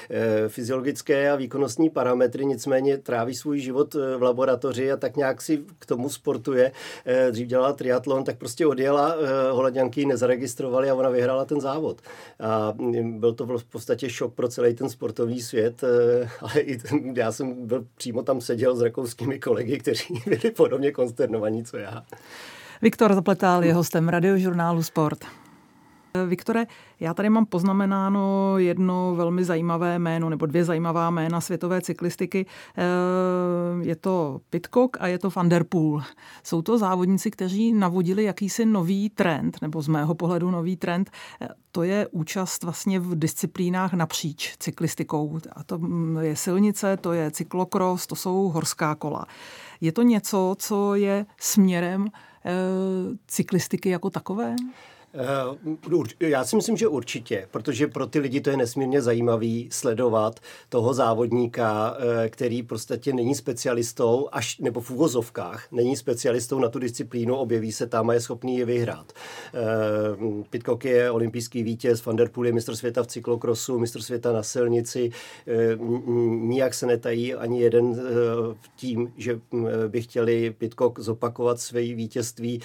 eh, 0.10 0.50
fyziologické 0.50 1.32
a 1.32 1.36
výkonnostní 1.36 1.89
parametry, 1.89 2.46
nicméně 2.46 2.98
tráví 2.98 3.36
svůj 3.36 3.60
život 3.60 3.94
v 3.94 4.22
laboratoři 4.22 4.91
a 4.91 4.98
tak 4.98 5.17
nějak 5.17 5.41
si 5.41 5.60
k 5.79 5.86
tomu 5.86 6.10
sportuje. 6.10 6.72
Eh, 7.05 7.32
dřív 7.32 7.48
dělala 7.48 7.74
triatlon, 7.74 8.24
tak 8.24 8.38
prostě 8.38 8.65
odjela, 8.67 9.15
eh, 9.15 9.51
Holanděnky 9.51 10.05
nezaregistrovali 10.05 10.89
a 10.89 10.96
ona 10.96 11.10
vyhrála 11.10 11.46
ten 11.46 11.62
závod. 11.62 12.01
A 12.39 12.74
mm, 12.77 13.20
byl 13.20 13.34
to 13.34 13.46
v 13.59 13.63
podstatě 13.65 14.09
šok 14.09 14.33
pro 14.33 14.47
celý 14.47 14.74
ten 14.74 14.89
sportovní 14.89 15.41
svět, 15.41 15.83
eh, 15.83 16.29
ale 16.41 16.59
i 16.59 16.77
ten, 16.77 17.13
já 17.15 17.31
jsem 17.31 17.67
byl 17.67 17.85
přímo 17.95 18.24
tam 18.24 18.41
seděl 18.41 18.75
s 18.75 18.81
rakouskými 18.81 19.39
kolegy, 19.39 19.79
kteří 19.79 20.24
byli 20.27 20.51
podobně 20.51 20.91
konsternovaní, 20.91 21.63
co 21.63 21.77
já. 21.77 22.05
Viktor 22.81 23.13
Zapletal 23.13 23.63
je 23.63 23.74
hostem 23.74 24.09
radiožurnálu 24.09 24.83
Sport. 24.83 25.25
Viktore, 26.25 26.65
já 27.00 27.13
tady 27.13 27.29
mám 27.29 27.45
poznamenáno 27.45 28.57
jedno 28.57 29.15
velmi 29.15 29.43
zajímavé 29.43 30.00
jméno, 30.00 30.29
nebo 30.29 30.45
dvě 30.45 30.65
zajímavá 30.65 31.10
jména 31.10 31.41
světové 31.41 31.81
cyklistiky. 31.81 32.45
Eh, 32.77 32.84
je 33.81 33.95
to 33.95 34.41
Pitcock 34.50 34.98
a 35.00 35.07
je 35.07 35.19
to 35.19 35.29
Van 35.36 35.50
der 35.50 35.63
Poel. 35.63 36.01
Jsou 36.43 36.62
to 36.62 36.77
závodníci, 36.77 37.31
kteří 37.31 37.74
navodili 37.74 38.24
jakýsi 38.24 38.65
nový 38.65 39.10
trend, 39.10 39.57
nebo 39.62 39.81
z 39.81 39.88
mého 39.88 40.15
pohledu 40.15 40.51
nový 40.51 40.77
trend. 40.77 41.12
Eh, 41.41 41.48
to 41.72 41.84
je 41.84 42.07
účast 42.12 42.63
vlastně 42.63 43.00
v 43.00 43.15
disciplínách 43.15 43.93
napříč 43.93 44.55
cyklistikou. 44.60 45.39
A 45.55 45.63
to 45.63 45.79
je 46.22 46.36
silnice, 46.36 46.98
to 46.98 47.13
je 47.13 47.31
cyklokros, 47.31 48.07
to 48.07 48.15
jsou 48.15 48.50
horská 48.50 48.95
kola. 48.95 49.25
Je 49.81 49.91
to 49.91 50.01
něco, 50.01 50.55
co 50.60 50.95
je 50.95 51.25
směrem 51.39 52.07
eh, 52.45 52.51
cyklistiky 53.27 53.89
jako 53.89 54.10
takové? 54.10 54.55
Eh, 55.15 56.27
já 56.29 56.45
si 56.45 56.55
myslím, 56.55 56.77
že 56.77 56.88
určitě, 56.88 57.48
protože 57.51 57.88
pro 57.88 58.07
ty 58.07 58.19
lidi 58.19 58.41
to 58.41 58.50
je 58.50 58.57
nesmírně 58.57 59.01
zajímavý 59.01 59.69
sledovat 59.72 60.39
toho 60.69 60.93
závodníka, 60.93 61.98
eh, 61.98 62.29
který 62.29 62.63
prostě 62.63 63.13
není 63.13 63.36
specialistou, 63.36 64.29
až 64.31 64.57
nebo 64.60 64.81
v 64.81 64.91
úvozovkách, 64.91 65.67
není 65.72 65.98
specialistou 65.98 66.60
na 66.60 66.69
tu 66.69 66.79
disciplínu, 66.79 67.36
objeví 67.36 67.72
se 67.72 67.88
tam 67.88 68.10
a 68.10 68.13
je 68.13 68.22
schopný 68.22 68.57
je 68.57 68.65
vyhrát. 68.65 69.13
Eh, 69.13 70.43
Pitcock 70.50 70.86
je 70.86 71.12
olympijský 71.12 71.63
vítěz, 71.63 72.05
Van 72.05 72.15
der 72.15 72.29
Poel 72.29 72.45
je 72.45 72.53
mistr 72.53 72.75
světa 72.75 73.03
v 73.03 73.07
cyklokrosu, 73.07 73.79
mistr 73.79 74.01
světa 74.01 74.31
na 74.31 74.43
silnici. 74.43 75.10
Nijak 76.27 76.74
se 76.74 76.86
netají 76.86 77.34
ani 77.34 77.62
jeden 77.62 78.01
tím, 78.75 79.13
že 79.17 79.39
by 79.88 80.01
chtěli 80.01 80.51
Pitcock 80.57 81.00
zopakovat 81.00 81.60
své 81.60 81.81
vítězství 81.81 82.62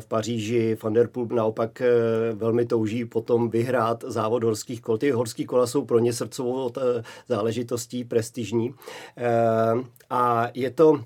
v 0.00 0.06
Paříži, 0.08 0.76
Van 0.82 0.92
der 0.92 1.08
Poel 1.08 1.26
naopak 1.56 1.80
eh, 1.80 1.88
velmi 2.34 2.66
touží 2.66 3.04
potom 3.04 3.50
vyhrát 3.50 4.04
závod 4.08 4.44
horských 4.44 4.80
kol. 4.80 4.98
Ty 4.98 5.10
horský 5.10 5.44
kola 5.44 5.66
jsou 5.66 5.84
pro 5.84 5.98
ně 5.98 6.12
srdcovou 6.12 6.72
eh, 6.76 7.02
záležitostí, 7.28 8.04
prestižní. 8.04 8.74
Eh, 9.16 9.72
a 10.10 10.48
je 10.54 10.70
to 10.70 11.00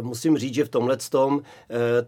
Musím 0.00 0.38
říct, 0.38 0.54
že 0.54 0.64
v 0.64 0.68
tomhle 0.68 0.96
tom 1.10 1.42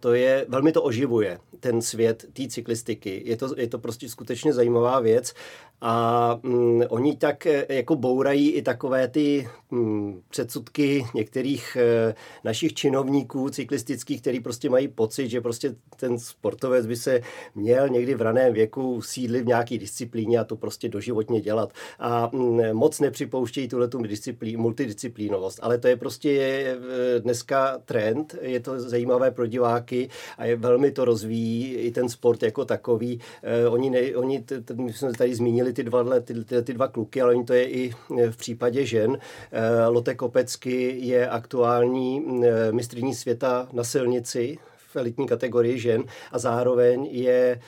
to 0.00 0.14
je, 0.14 0.47
velmi 0.49 0.73
to 0.73 0.83
oživuje, 0.83 1.38
ten 1.61 1.83
svět 1.83 2.25
té 2.33 2.49
cyklistiky. 2.49 3.23
Je 3.25 3.37
to, 3.37 3.54
je 3.56 3.68
to 3.68 3.78
prostě 3.78 4.09
skutečně 4.09 4.52
zajímavá 4.52 5.00
věc 5.00 5.35
a 5.80 6.40
mm, 6.42 6.83
oni 6.88 7.16
tak 7.16 7.47
e, 7.47 7.66
jako 7.68 7.97
bourají 7.97 8.50
i 8.50 8.62
takové 8.62 9.09
ty 9.09 9.49
mm, 9.71 10.21
předsudky 10.28 11.06
některých 11.14 11.76
e, 11.76 12.14
našich 12.44 12.75
činovníků 12.75 13.50
cyklistických, 13.50 14.21
který 14.21 14.40
prostě 14.40 14.71
mají 14.71 14.88
pocit, 14.88 15.28
že 15.28 15.40
prostě 15.40 15.75
ten 15.97 16.18
sportovec 16.18 16.87
by 16.87 16.97
se 16.97 17.21
měl 17.54 17.88
někdy 17.88 18.15
v 18.15 18.23
raném 18.23 18.52
věku 18.52 19.02
sídlit 19.02 19.45
v 19.45 19.47
nějaký 19.47 19.78
disciplíně 19.78 20.38
a 20.38 20.45
to 20.45 20.56
prostě 20.56 20.88
doživotně 20.88 21.41
dělat. 21.41 21.73
A 21.99 22.30
mm, 22.32 22.73
moc 22.73 23.00
nepřipouštějí 23.00 23.69
tuhle 23.69 23.88
multidisciplínovost. 24.56 25.58
Ale 25.62 25.78
to 25.78 25.88
je 25.88 25.97
prostě 25.97 26.30
je, 26.30 26.76
dneska 27.54 27.78
trend, 27.84 28.34
je 28.40 28.60
to 28.60 28.80
zajímavé 28.80 29.30
pro 29.30 29.47
diváky 29.47 30.08
a 30.38 30.45
je 30.45 30.56
velmi 30.56 30.90
to 30.90 31.04
rozvíjí 31.04 31.75
i 31.75 31.90
ten 31.90 32.08
sport 32.08 32.43
jako 32.43 32.64
takový. 32.64 33.21
E, 33.43 33.69
oni, 33.69 33.90
ne, 33.90 34.00
oni 34.17 34.43
t, 34.43 34.60
t, 34.60 34.75
my 34.75 34.93
jsme 34.93 35.12
tady 35.12 35.34
zmínili 35.34 35.73
ty 35.73 35.82
dva, 35.82 36.21
ty, 36.21 36.45
ty, 36.45 36.62
ty 36.62 36.75
dva 36.75 36.88
kluky, 36.88 37.23
ale 37.23 37.34
oni 37.34 37.45
to 37.45 37.52
je 37.52 37.69
i 37.69 37.93
e, 38.19 38.30
v 38.30 38.36
případě 38.36 38.86
žen. 38.86 39.19
E, 39.52 39.86
Lotte 39.86 40.14
Kopecky 40.14 40.95
je 40.99 41.28
aktuální 41.28 42.25
e, 42.45 42.73
mistrní 42.73 43.14
světa 43.14 43.69
na 43.73 43.84
silnici 43.84 44.58
elitní 44.97 45.26
kategorii 45.26 45.78
žen 45.78 46.04
a 46.33 46.39
zároveň 46.39 47.04
je 47.11 47.35
e, 47.35 47.61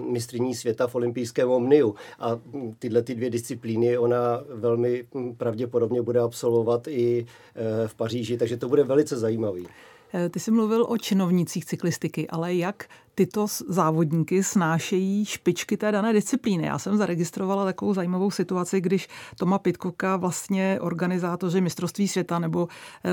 mistrní 0.00 0.54
světa 0.54 0.86
v 0.86 0.94
olympijském 0.94 1.50
omniu. 1.50 1.94
A 2.18 2.40
tyhle 2.78 3.02
ty 3.02 3.14
dvě 3.14 3.30
disciplíny 3.30 3.98
ona 3.98 4.44
velmi 4.54 5.04
pravděpodobně 5.36 6.02
bude 6.02 6.20
absolvovat 6.20 6.88
i 6.88 7.26
e, 7.54 7.88
v 7.88 7.94
Paříži, 7.94 8.36
takže 8.36 8.56
to 8.56 8.68
bude 8.68 8.84
velice 8.84 9.18
zajímavý. 9.18 9.66
Ty 10.30 10.40
jsi 10.40 10.50
mluvil 10.50 10.86
o 10.88 10.98
činovnících 10.98 11.64
cyklistiky, 11.64 12.28
ale 12.28 12.54
jak 12.54 12.84
tyto 13.20 13.46
závodníky 13.68 14.42
snášejí 14.42 15.24
špičky 15.24 15.76
té 15.76 15.92
dané 15.92 16.12
disciplíny. 16.12 16.64
Já 16.64 16.78
jsem 16.78 16.96
zaregistrovala 16.96 17.64
takovou 17.64 17.94
zajímavou 17.94 18.30
situaci, 18.30 18.80
když 18.80 19.08
Toma 19.36 19.58
Pitkoka 19.58 20.16
vlastně 20.16 20.78
organizátoři 20.80 21.60
mistrovství 21.60 22.08
světa 22.08 22.38
nebo 22.38 22.68
e, 23.04 23.10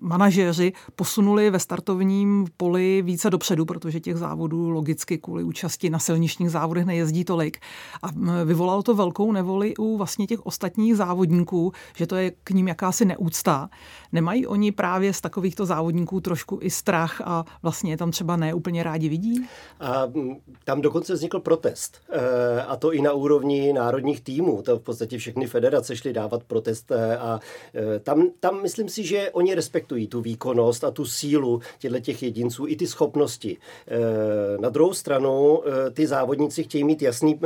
manažéři 0.00 0.72
posunuli 0.96 1.50
ve 1.50 1.58
startovním 1.58 2.46
poli 2.56 3.02
více 3.02 3.30
dopředu, 3.30 3.64
protože 3.64 4.00
těch 4.00 4.16
závodů 4.16 4.70
logicky 4.70 5.18
kvůli 5.18 5.44
účasti 5.44 5.90
na 5.90 5.98
silničních 5.98 6.50
závodech 6.50 6.84
nejezdí 6.84 7.24
tolik. 7.24 7.58
A 8.02 8.06
vyvolalo 8.44 8.82
to 8.82 8.94
velkou 8.94 9.32
nevoli 9.32 9.76
u 9.76 9.96
vlastně 9.96 10.26
těch 10.26 10.46
ostatních 10.46 10.96
závodníků, 10.96 11.72
že 11.96 12.06
to 12.06 12.16
je 12.16 12.30
k 12.44 12.50
ním 12.50 12.68
jakási 12.68 13.04
neúcta. 13.04 13.70
Nemají 14.12 14.46
oni 14.46 14.72
právě 14.72 15.12
z 15.12 15.20
takovýchto 15.20 15.66
závodníků 15.66 16.20
trošku 16.20 16.58
i 16.62 16.70
strach 16.70 17.20
a 17.24 17.44
vlastně 17.62 17.92
je 17.92 17.96
tam 17.96 18.10
třeba 18.10 18.36
ne 18.36 18.54
úplně 18.72 18.82
rádi 18.82 19.08
vidí? 19.08 19.46
A 19.80 20.06
mm, 20.06 20.36
tam 20.64 20.80
dokonce 20.80 21.12
vznikl 21.14 21.40
protest. 21.40 21.96
E, 22.10 22.62
a 22.62 22.76
to 22.76 22.92
i 22.92 23.02
na 23.02 23.12
úrovni 23.12 23.72
národních 23.72 24.20
týmů. 24.20 24.62
To 24.62 24.78
v 24.78 24.82
podstatě 24.82 25.18
všechny 25.18 25.46
federace 25.46 25.96
šly 25.96 26.12
dávat 26.12 26.42
protest. 26.44 26.92
E, 26.92 27.16
a 27.16 27.40
e, 27.74 27.98
tam, 27.98 28.30
tam 28.40 28.62
myslím 28.62 28.88
si, 28.88 29.04
že 29.04 29.30
oni 29.30 29.54
respektují 29.54 30.06
tu 30.06 30.20
výkonnost 30.20 30.84
a 30.84 30.90
tu 30.90 31.04
sílu 31.04 31.60
těchto 31.78 32.00
těch 32.00 32.22
jedinců, 32.22 32.66
i 32.66 32.76
ty 32.76 32.86
schopnosti. 32.86 33.56
Na 34.60 34.68
druhou 34.68 34.94
stranu 34.94 35.62
ty 35.92 36.06
závodníci 36.06 36.62
chtějí 36.62 36.84
mít 36.84 37.02
jasný 37.02 37.40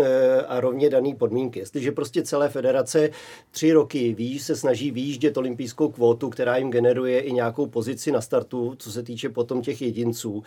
a 0.48 0.60
rovně 0.60 0.90
daný 0.90 1.14
podmínky. 1.14 1.58
Jestliže 1.58 1.92
prostě 1.92 2.22
celé 2.22 2.48
federace 2.48 3.10
tři 3.50 3.72
roky 3.72 4.14
víš, 4.14 4.42
se 4.42 4.56
snaží 4.56 4.90
výjíždět 4.90 5.36
olympijskou 5.36 5.88
kvótu, 5.88 6.30
která 6.30 6.56
jim 6.56 6.70
generuje 6.70 7.20
i 7.20 7.32
nějakou 7.32 7.66
pozici 7.66 8.12
na 8.12 8.20
startu, 8.20 8.74
co 8.78 8.92
se 8.92 9.02
týče 9.02 9.28
potom 9.28 9.62
těch 9.62 9.82
jedinců, 9.82 10.42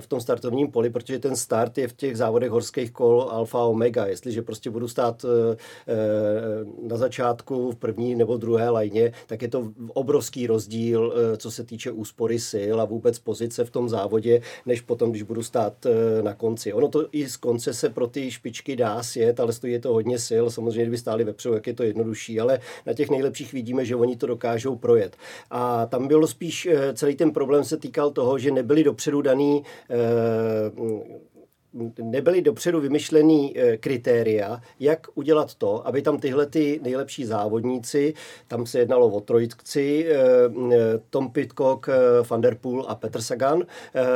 v 0.00 0.06
tom 0.06 0.20
startovním 0.20 0.70
poli, 0.70 0.90
protože 0.90 1.18
ten 1.18 1.36
start 1.36 1.78
je 1.78 1.88
v 1.88 1.92
těch 1.92 2.16
závodech 2.16 2.50
horských 2.50 2.90
kol 2.90 3.28
alfa 3.30 3.58
omega. 3.58 4.06
Jestliže 4.06 4.42
prostě 4.42 4.70
budu 4.70 4.88
stát 4.88 5.24
eh, 5.24 5.56
eh, 5.88 5.94
na 6.88 6.96
začátku 6.96 7.70
v 7.70 7.76
první 7.76 8.14
nebo 8.14 8.36
druhé 8.36 8.70
lajně, 8.70 9.12
tak 9.26 9.42
je 9.42 9.48
to 9.48 9.72
obrovský 9.88 10.46
rozdíl, 10.46 11.14
eh, 11.14 11.36
co 11.36 11.50
se 11.50 11.64
týče 11.64 11.90
úspory 11.90 12.38
sil 12.52 12.76
a 12.80 12.84
vůbec 12.84 13.18
pozice 13.18 13.64
v 13.64 13.70
tom 13.70 13.88
závodě, 13.88 14.40
než 14.66 14.80
potom, 14.80 15.10
když 15.10 15.22
budu 15.22 15.42
stát 15.42 15.86
na 16.22 16.34
konci. 16.34 16.72
Ono 16.72 16.88
to 16.88 17.06
i 17.12 17.28
z 17.28 17.36
konce 17.36 17.74
se 17.74 17.88
pro 17.88 18.06
ty 18.06 18.30
špičky 18.30 18.76
dá 18.76 19.02
sjet, 19.02 19.40
ale 19.40 19.52
stojí 19.52 19.80
to 19.80 19.92
hodně 19.92 20.18
sil. 20.28 20.44
Samozřejmě, 20.50 20.82
kdyby 20.82 20.98
stáli 20.98 21.24
vepředu, 21.24 21.54
jak 21.54 21.66
je 21.66 21.74
to 21.74 21.82
jednodušší, 21.82 22.40
ale 22.40 22.60
na 22.86 22.92
těch 22.92 23.10
nejlepších 23.10 23.52
vidíme, 23.52 23.84
že 23.84 23.96
oni 23.96 24.16
to 24.16 24.26
dokážou 24.26 24.76
projet. 24.76 25.16
A 25.50 25.86
tam 25.86 26.08
bylo 26.08 26.26
spíš 26.26 26.68
celý 26.94 27.16
ten 27.16 27.30
problém 27.30 27.64
se 27.64 27.76
týkal 27.76 28.10
toho, 28.10 28.38
že 28.38 28.50
nebyli 28.50 28.84
dopředu 28.84 29.22
daný 29.22 29.62
nebyly 32.02 32.42
dopředu 32.42 32.80
vymyšlený 32.80 33.54
kritéria, 33.80 34.60
jak 34.80 35.06
udělat 35.14 35.54
to, 35.54 35.86
aby 35.86 36.02
tam 36.02 36.18
tyhle 36.18 36.46
ty 36.46 36.80
nejlepší 36.82 37.24
závodníci, 37.24 38.14
tam 38.48 38.66
se 38.66 38.78
jednalo 38.78 39.08
o 39.08 39.20
trojci, 39.20 40.06
Tom 41.10 41.30
Pitcock, 41.30 41.86
Van 42.30 42.40
der 42.40 42.54
Poel 42.54 42.84
a 42.88 42.94
Petr 42.94 43.20
Sagan, 43.20 43.62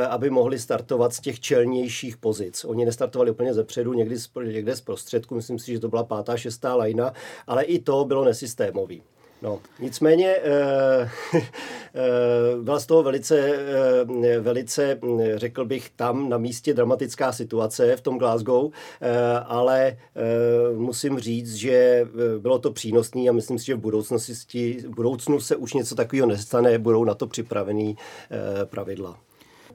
aby 0.09 0.29
mohli 0.29 0.59
startovat 0.59 1.13
z 1.13 1.19
těch 1.19 1.39
čelnějších 1.39 2.17
pozic. 2.17 2.65
Oni 2.65 2.85
nestartovali 2.85 3.31
úplně 3.31 3.53
zepředu, 3.53 3.93
někdy 3.93 4.17
z, 4.17 4.29
někde 4.45 4.75
z 4.75 4.81
prostředku, 4.81 5.35
myslím 5.35 5.59
si, 5.59 5.71
že 5.71 5.79
to 5.79 5.89
byla 5.89 6.03
pátá, 6.03 6.37
šestá 6.37 6.75
lajna, 6.75 7.13
ale 7.47 7.63
i 7.63 7.79
to 7.79 8.05
bylo 8.05 8.25
nesystémový. 8.25 9.03
No, 9.45 9.59
nicméně 9.79 10.35
eh, 10.35 11.09
eh, 11.33 11.41
byla 12.61 12.79
z 12.79 12.85
toho 12.85 13.03
velice, 13.03 13.39
eh, 14.23 14.39
velice, 14.39 14.99
řekl 15.35 15.65
bych, 15.65 15.89
tam 15.89 16.29
na 16.29 16.37
místě 16.37 16.73
dramatická 16.73 17.31
situace 17.31 17.95
v 17.95 18.01
tom 18.01 18.17
Glasgow, 18.17 18.71
ale 19.45 19.97
musím 20.77 21.19
říct, 21.19 21.55
že 21.55 22.07
bylo 22.39 22.59
to 22.59 22.71
přínosné 22.71 23.29
a 23.29 23.31
myslím 23.31 23.59
si, 23.59 23.65
že 23.65 23.75
v 23.75 23.79
budoucnosti, 23.79 24.77
v 24.87 24.95
budoucnu 24.95 25.39
se 25.39 25.55
už 25.55 25.73
něco 25.73 25.95
takového 25.95 26.27
nestane, 26.27 26.79
budou 26.79 27.03
na 27.03 27.13
to 27.13 27.27
připravený 27.27 27.97
pravidla. 28.65 29.19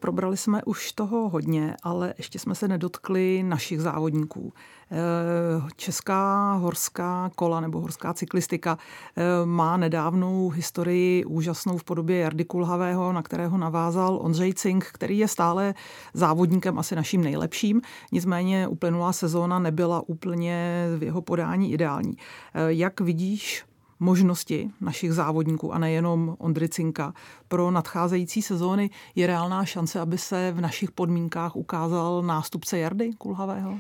Probrali 0.01 0.37
jsme 0.37 0.65
už 0.65 0.93
toho 0.93 1.29
hodně, 1.29 1.77
ale 1.83 2.15
ještě 2.19 2.39
jsme 2.39 2.55
se 2.55 2.69
nedotkli 2.69 3.43
našich 3.43 3.81
závodníků. 3.81 4.53
Eh, 4.93 5.69
česká 5.77 6.53
horská 6.53 7.31
kola 7.35 7.61
nebo 7.61 7.81
horská 7.81 8.15
cyklistika 8.15 8.79
eh, 9.17 9.23
má 9.47 9.77
nedávnou 9.77 10.49
historii 10.49 11.25
úžasnou 11.25 11.79
v 11.79 11.85
podobě 11.85 12.19
Jardy 12.19 12.45
Kulhavého, 12.45 13.13
na 13.13 13.23
kterého 13.23 13.59
navázal 13.59 14.19
Ondřej 14.23 14.55
Cink, 14.55 14.85
který 14.93 15.19
je 15.19 15.29
stále 15.29 15.75
závodníkem 16.15 16.79
asi 16.79 16.97
naším 16.97 17.23
nejlepším. 17.23 17.81
Nicméně 18.13 18.69
uplynulá 18.69 19.13
sezóna 19.13 19.59
nebyla 19.59 20.03
úplně 20.07 20.87
v 20.99 21.03
jeho 21.03 21.23
podání 21.23 21.73
ideální. 21.73 22.17
Eh, 22.55 22.73
jak 22.73 23.01
vidíš 23.01 23.65
možnosti 24.01 24.71
našich 24.81 25.13
závodníků 25.13 25.75
a 25.75 25.79
nejenom 25.79 26.37
Ondricinka 26.39 27.15
pro 27.49 27.71
nadcházející 27.71 28.43
sezóny 28.43 28.91
je 29.15 29.27
reálná 29.27 29.65
šance, 29.65 30.01
aby 30.01 30.19
se 30.19 30.53
v 30.53 30.61
našich 30.61 30.91
podmínkách 30.91 31.57
ukázal 31.57 32.23
nástupce 32.23 32.79
Jardy 32.79 33.13
Kulhavého? 33.19 33.79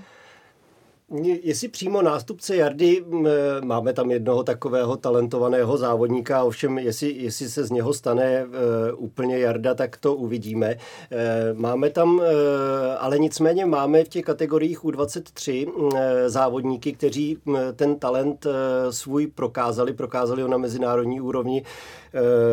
Jestli 1.42 1.68
přímo 1.68 2.02
nástupce 2.02 2.56
Jardy, 2.56 3.04
máme 3.64 3.92
tam 3.92 4.10
jednoho 4.10 4.42
takového 4.42 4.96
talentovaného 4.96 5.76
závodníka, 5.76 6.44
ovšem 6.44 6.78
jestli, 6.78 7.10
jestli 7.10 7.48
se 7.48 7.64
z 7.64 7.70
něho 7.70 7.94
stane 7.94 8.44
uh, 8.44 8.50
úplně 9.04 9.38
Jarda, 9.38 9.74
tak 9.74 9.96
to 9.96 10.14
uvidíme. 10.14 10.74
Uh, 10.74 11.58
máme 11.58 11.90
tam, 11.90 12.18
uh, 12.18 12.24
ale 12.98 13.18
nicméně 13.18 13.66
máme 13.66 14.04
v 14.04 14.08
těch 14.08 14.24
kategoriích 14.24 14.84
U23 14.84 15.68
uh, 15.68 15.90
závodníky, 16.26 16.92
kteří 16.92 17.38
ten 17.76 17.98
talent 17.98 18.46
svůj 18.90 19.26
prokázali, 19.26 19.92
prokázali 19.92 20.42
ho 20.42 20.48
na 20.48 20.58
mezinárodní 20.58 21.20
úrovni, 21.20 21.64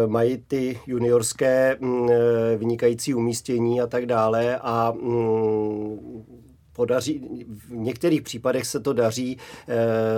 mají 0.07 0.43
ty 0.47 0.79
juniorské 0.87 1.77
vynikající 2.57 3.13
umístění 3.13 3.81
a 3.81 3.87
tak 3.87 4.05
dále 4.05 4.59
a 4.61 4.93
podaří, 6.77 7.45
v 7.67 7.75
některých 7.75 8.21
případech 8.21 8.67
se 8.67 8.79
to 8.79 8.93
daří 8.93 9.37
eh, 9.67 9.75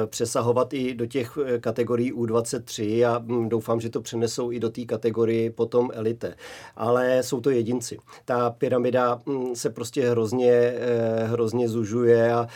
přesahovat 0.08 0.74
i 0.74 0.94
do 0.94 1.06
těch 1.06 1.38
eh, 1.46 1.60
kategorií 1.60 2.14
U23 2.14 3.08
a 3.10 3.18
hm, 3.18 3.50
doufám, 3.50 3.80
že 3.82 3.90
to 3.90 4.02
přenesou 4.02 4.52
i 4.52 4.60
do 4.60 4.70
té 4.70 4.86
kategorii 4.86 5.50
potom 5.50 5.90
elite. 5.94 6.36
Ale 6.76 7.24
jsou 7.24 7.42
to 7.42 7.50
jedinci. 7.50 7.98
Ta 8.26 8.50
pyramida 8.50 9.20
hm, 9.26 9.56
se 9.56 9.70
prostě 9.70 10.10
hrozně, 10.10 10.52
eh, 10.52 11.28
hrozně 11.28 11.70
zužuje 11.70 12.34
a 12.34 12.48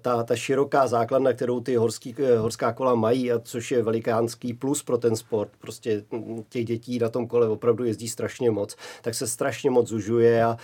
ta, 0.00 0.22
ta 0.22 0.36
široká 0.36 0.86
základna, 0.86 1.32
kterou 1.32 1.60
ty 1.60 1.76
horský, 1.76 2.14
horská 2.38 2.72
kola 2.72 2.94
mají, 2.94 3.32
a 3.32 3.38
což 3.38 3.70
je 3.70 3.82
velikánský 3.82 4.52
plus 4.52 4.82
pro 4.82 4.98
ten 4.98 5.16
sport, 5.16 5.50
prostě 5.60 6.04
hm, 6.12 6.42
těch 6.48 6.64
dětí 6.64 6.98
na 6.98 7.08
tom 7.08 7.26
kole 7.26 7.48
opravdu 7.48 7.84
jezdí 7.84 8.08
strašně 8.08 8.50
moc, 8.50 8.76
tak 9.02 9.14
se 9.14 9.26
strašně 9.26 9.70
moc 9.70 9.88
zužuje 9.88 10.44
a 10.44 10.56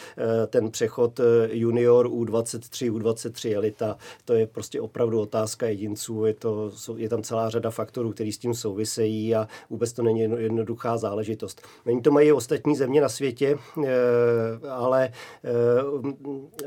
ten 0.46 0.70
přechod 0.70 1.20
junior 1.50 2.08
U23 2.08 2.61
U23, 2.62 2.92
U23 2.92 3.56
elita, 3.56 3.96
to 4.24 4.34
je 4.34 4.46
prostě 4.46 4.80
opravdu 4.80 5.20
otázka 5.20 5.66
jedinců, 5.66 6.24
je, 6.24 6.34
to, 6.34 6.70
je 6.96 7.08
tam 7.08 7.22
celá 7.22 7.50
řada 7.50 7.70
faktorů, 7.70 8.12
které 8.12 8.32
s 8.32 8.38
tím 8.38 8.54
souvisejí 8.54 9.34
a 9.34 9.48
vůbec 9.70 9.92
to 9.92 10.02
není 10.02 10.20
jednoduchá 10.20 10.96
záležitost. 10.96 11.62
Oni 11.86 12.00
to 12.00 12.10
mají 12.10 12.32
ostatní 12.32 12.76
země 12.76 13.00
na 13.00 13.08
světě, 13.08 13.58
eh, 13.84 13.88
ale 14.68 15.10
eh, 15.44 15.52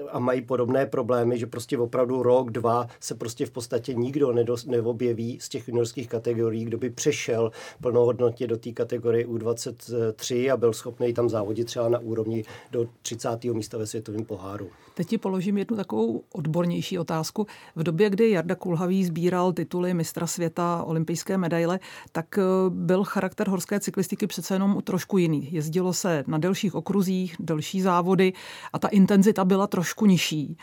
a 0.09 0.19
mají 0.19 0.41
podobné 0.41 0.85
problémy, 0.85 1.37
že 1.37 1.45
prostě 1.45 1.77
opravdu 1.77 2.23
rok, 2.23 2.51
dva 2.51 2.87
se 2.99 3.15
prostě 3.15 3.45
v 3.45 3.51
podstatě 3.51 3.93
nikdo 3.93 4.33
neobjeví 4.65 5.39
z 5.41 5.49
těch 5.49 5.67
juniorských 5.67 6.09
kategorií, 6.09 6.65
kdo 6.65 6.77
by 6.77 6.89
přešel 6.89 7.51
plnohodnotně 7.81 8.47
do 8.47 8.57
té 8.57 8.71
kategorie 8.71 9.27
U23 9.27 10.53
a 10.53 10.57
byl 10.57 10.73
schopný 10.73 11.13
tam 11.13 11.29
závodit 11.29 11.67
třeba 11.67 11.89
na 11.89 11.99
úrovni 11.99 12.43
do 12.71 12.87
30. 13.01 13.43
místa 13.43 13.77
ve 13.77 13.87
světovém 13.87 14.25
poháru. 14.25 14.69
Teď 14.93 15.07
ti 15.07 15.17
položím 15.17 15.57
jednu 15.57 15.77
takovou 15.85 16.23
odbornější 16.33 16.99
otázku. 16.99 17.47
V 17.75 17.83
době, 17.83 18.09
kdy 18.09 18.29
Jarda 18.29 18.55
Kulhavý 18.55 19.05
sbíral 19.05 19.53
tituly 19.53 19.93
mistra 19.93 20.27
světa, 20.27 20.83
olympijské 20.85 21.37
medaile, 21.37 21.79
tak 22.11 22.37
eh, 22.37 22.41
byl 22.69 23.03
charakter 23.03 23.49
horské 23.49 23.79
cyklistiky 23.79 24.27
přece 24.27 24.55
jenom 24.55 24.81
trošku 24.83 25.17
jiný. 25.17 25.49
Jezdilo 25.51 25.93
se 25.93 26.23
na 26.27 26.37
delších 26.37 26.75
okruzích, 26.75 27.35
delší 27.39 27.81
závody 27.81 28.33
a 28.73 28.79
ta 28.79 28.87
intenzita 28.87 29.45
byla 29.45 29.67
trošku 29.67 30.05
nižší. 30.05 30.57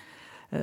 Eh, 0.52 0.58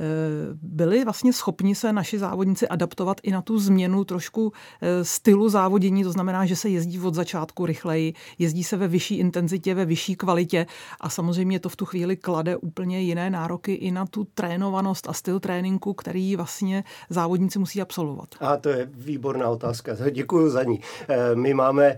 byli 0.62 1.04
vlastně 1.04 1.32
schopni 1.32 1.74
se 1.74 1.92
naši 1.92 2.18
závodníci 2.18 2.68
adaptovat 2.68 3.20
i 3.22 3.30
na 3.30 3.42
tu 3.42 3.58
změnu 3.58 4.04
trošku 4.04 4.52
eh, 4.80 5.04
stylu 5.04 5.48
závodění, 5.48 6.04
to 6.04 6.12
znamená, 6.12 6.46
že 6.46 6.56
se 6.56 6.68
jezdí 6.68 7.00
od 7.00 7.14
začátku 7.14 7.66
rychleji, 7.66 8.14
jezdí 8.38 8.64
se 8.64 8.76
ve 8.76 8.88
vyšší 8.88 9.18
intenzitě, 9.18 9.74
ve 9.74 9.84
vyšší 9.84 10.16
kvalitě 10.16 10.66
a 11.00 11.08
samozřejmě 11.08 11.60
to 11.60 11.68
v 11.68 11.76
tu 11.76 11.84
chvíli 11.84 12.16
klade 12.16 12.56
úplně 12.56 13.00
jiné 13.00 13.30
nároky 13.30 13.72
i 13.72 13.90
na 13.90 14.06
tu 14.06 14.26
trénovanost 14.34 15.08
a 15.08 15.12
styl 15.12 15.40
tréninku, 15.40 15.94
který 15.94 16.36
vlastně 16.36 16.84
závodníci 17.08 17.58
musí 17.58 17.80
absolvovat. 17.80 18.28
A 18.40 18.56
to 18.56 18.68
je 18.68 18.90
výborná 18.94 19.48
otázka, 19.48 19.96
děkuji 20.10 20.50
za 20.50 20.62
ní. 20.62 20.80
Eh, 21.08 21.34
my 21.34 21.54
máme, 21.54 21.96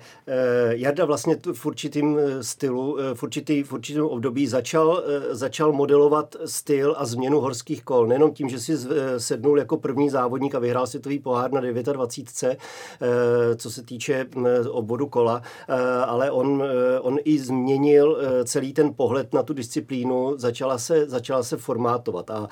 Jarda 0.71 1.05
vlastně 1.05 1.37
v 1.53 1.67
určitým 1.67 2.19
stylu, 2.41 2.99
v, 3.15 3.23
určitý, 3.23 3.63
v 3.63 3.73
určitém 3.73 4.05
období 4.05 4.47
začal, 4.47 5.03
začal 5.31 5.73
modelovat 5.73 6.37
styl 6.45 6.95
a 6.99 7.07
změnu 7.07 7.41
horských 7.41 7.82
světových 7.83 7.85
kol. 7.85 8.07
Nejenom 8.07 8.33
tím, 8.33 8.49
že 8.49 8.59
si 8.59 8.73
eh, 8.73 9.21
sednul 9.21 9.59
jako 9.59 9.77
první 9.77 10.11
závodník 10.11 10.55
a 10.55 10.59
vyhrál 10.59 10.87
světový 10.87 11.19
pohár 11.19 11.53
na 11.53 11.61
29, 11.61 12.59
eh, 13.01 13.57
co 13.57 13.71
se 13.71 13.83
týče 13.83 14.27
obvodu 14.71 15.07
kola, 15.07 15.43
eh, 15.69 15.75
ale 16.07 16.31
on, 16.31 16.63
on 17.01 17.19
i 17.25 17.39
změnil 17.39 18.19
celý 18.45 18.73
ten 18.73 18.95
pohled 18.95 19.35
na 19.35 19.43
tu 19.43 19.55
disciplínu, 19.55 20.35
začala 20.37 20.79
se, 20.79 21.07
začala 21.09 21.43
se 21.43 21.57
formátovat 21.57 22.31
a 22.31 22.49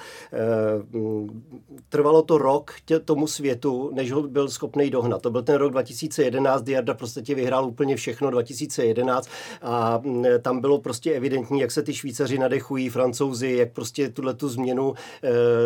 trvalo 1.88 2.22
to 2.22 2.38
rok 2.38 2.72
tě, 2.84 3.00
tomu 3.00 3.26
světu, 3.26 3.90
než 3.92 4.12
ho 4.12 4.22
byl 4.22 4.48
schopný 4.48 4.90
dohnat. 4.90 5.22
To 5.22 5.30
byl 5.30 5.42
ten 5.42 5.56
rok 5.56 5.72
2011, 5.72 6.62
kdy 6.62 6.72
Jarda 6.72 6.94
prostě 6.94 7.34
vyhrál 7.34 7.64
úplně 7.64 7.96
všechno 7.96 8.30
2011 8.30 9.28
a 9.62 10.02
tam 10.42 10.60
bylo 10.60 10.78
prostě 10.78 11.12
evidentní, 11.12 11.60
jak 11.60 11.70
se 11.70 11.82
ty 11.82 11.94
Švýcaři 11.94 12.38
nadechují, 12.38 12.88
Francouzi, 12.88 13.56
jak 13.58 13.72
prostě 13.72 14.08
tuhle 14.08 14.34
tu 14.34 14.48
změnu 14.48 14.94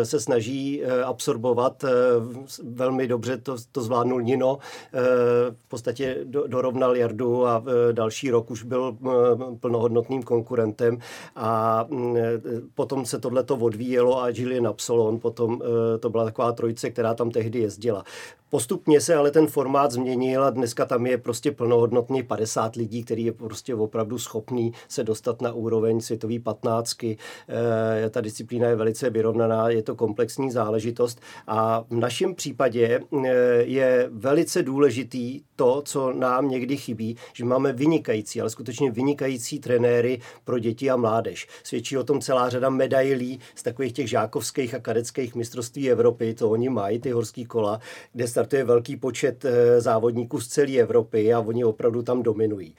se 0.03 0.19
snaží 0.19 0.83
eh, 0.83 1.03
absorbovat. 1.03 1.83
Eh, 1.83 1.89
velmi 2.63 3.07
dobře 3.07 3.37
to, 3.37 3.55
to 3.71 3.81
zvládnul 3.81 4.21
Nino. 4.21 4.57
V 5.49 5.67
podstatě 5.67 6.17
dorovnal 6.47 6.97
Jardu 6.97 7.47
a 7.47 7.63
další 7.91 8.31
rok 8.31 8.51
už 8.51 8.63
byl 8.63 8.97
plnohodnotným 9.59 10.23
konkurentem 10.23 10.97
a 11.35 11.85
mm, 11.89 12.15
potom 12.75 13.05
se 13.05 13.19
tohleto 13.19 13.55
odvíjelo 13.55 14.21
a 14.21 14.29
Julian 14.29 14.67
Absolon 14.67 15.19
potom 15.19 15.61
to 15.99 16.09
byla 16.09 16.23
taková 16.23 16.51
trojice, 16.51 16.89
která 16.89 17.13
tam 17.13 17.31
tehdy 17.31 17.59
jezdila. 17.59 18.03
Postupně 18.49 19.01
se 19.01 19.15
ale 19.15 19.31
ten 19.31 19.47
formát 19.47 19.91
změnil 19.91 20.43
a 20.43 20.49
dneska 20.49 20.85
tam 20.85 21.05
je 21.05 21.17
prostě 21.17 21.51
plnohodnotně 21.51 22.23
50 22.23 22.75
lidí, 22.75 23.03
který 23.03 23.25
je 23.25 23.31
prostě 23.31 23.75
opravdu 23.75 24.17
schopný 24.17 24.73
se 24.87 25.03
dostat 25.03 25.41
na 25.41 25.53
úroveň 25.53 26.01
světový 26.01 26.39
patnáctky. 26.39 27.17
E, 28.05 28.09
ta 28.09 28.21
disciplína 28.21 28.67
je 28.67 28.75
velice 28.75 29.09
vyrovnaná, 29.09 29.69
je 29.69 29.83
to 29.83 29.95
komplexní 29.95 30.51
záležitost 30.51 31.21
a 31.47 31.85
v 31.89 31.95
našem 31.95 32.35
případě 32.35 32.99
e, 33.23 33.27
je 33.63 34.09
velice 34.11 34.63
důležitý 34.63 35.41
to, 35.55 35.81
co 35.85 36.13
nám 36.13 36.49
někdy 36.49 36.77
chybí, 36.77 37.17
že 37.33 37.45
máme 37.45 37.73
vynikající, 37.73 38.41
ale 38.41 38.49
skutečně 38.49 38.91
vynikající 38.91 39.59
trenéry 39.59 40.21
pro 40.43 40.59
děti 40.59 40.89
a 40.89 40.95
mládež. 40.95 41.47
Svědčí 41.63 41.97
o 41.97 42.03
tom 42.03 42.21
celá 42.21 42.49
řada 42.49 42.69
medailí 42.69 43.39
z 43.55 43.63
takových 43.63 43.93
těch 43.93 44.09
žákovských 44.09 44.73
a 44.73 44.79
kadeckých 44.79 45.35
mistrovství 45.35 45.91
Evropy, 45.91 46.33
to 46.33 46.49
oni 46.49 46.69
mají, 46.69 46.99
ty 46.99 47.11
horský 47.11 47.45
kola, 47.45 47.79
kde 48.13 48.27
startuje 48.35 48.63
velký 48.63 48.97
počet 48.97 49.45
eh, 49.45 49.81
závodníků 49.81 50.41
z 50.41 50.47
celé 50.47 50.71
Evropy 50.71 51.33
a 51.33 51.39
oni 51.39 51.63
opravdu 51.63 52.01
tam 52.01 52.23
dominují. 52.23 52.75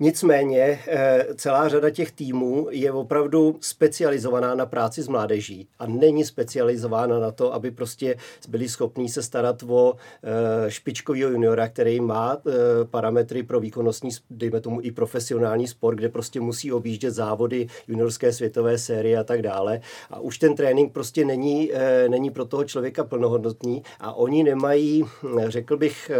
Nicméně 0.00 0.80
eh, 0.86 1.26
celá 1.34 1.68
řada 1.68 1.90
těch 1.90 2.12
týmů 2.12 2.68
je 2.70 2.92
opravdu 2.92 3.56
specializovaná 3.60 4.54
na 4.54 4.66
práci 4.66 5.02
s 5.02 5.08
mládeží 5.08 5.68
a 5.78 5.86
není 5.86 6.24
specializována 6.24 7.18
na 7.18 7.30
to, 7.30 7.54
aby 7.54 7.70
prostě 7.70 8.16
byli 8.48 8.68
schopní 8.68 9.08
se 9.08 9.22
starat 9.22 9.62
o 9.68 9.94
eh, 9.96 10.70
špičkového 10.70 11.30
juniora, 11.30 11.68
který 11.68 12.00
má 12.00 12.36
eh, 12.36 12.50
parametry 12.84 13.42
pro 13.42 13.60
výkonnostní, 13.60 14.10
dejme 14.30 14.60
tomu 14.60 14.80
i 14.82 14.90
profesionální 14.90 15.68
sport, 15.68 15.94
kde 15.94 16.08
prostě 16.08 16.40
musí 16.40 16.72
objíždět 16.72 17.14
závody 17.14 17.66
juniorské 17.88 18.32
světové 18.32 18.78
série 18.78 19.18
a 19.18 19.24
tak 19.24 19.42
dále. 19.42 19.80
A 20.10 20.20
už 20.20 20.38
ten 20.38 20.54
trénink 20.54 20.92
prostě 20.92 21.24
není, 21.24 21.72
není 22.08 22.30
pro 22.30 22.44
toho 22.44 22.64
člověka 22.64 23.04
plnohodnotný 23.04 23.82
a 24.00 24.12
oni 24.12 24.42
nemají, 24.42 25.04
řekl 25.48 25.76
bych, 25.76 26.10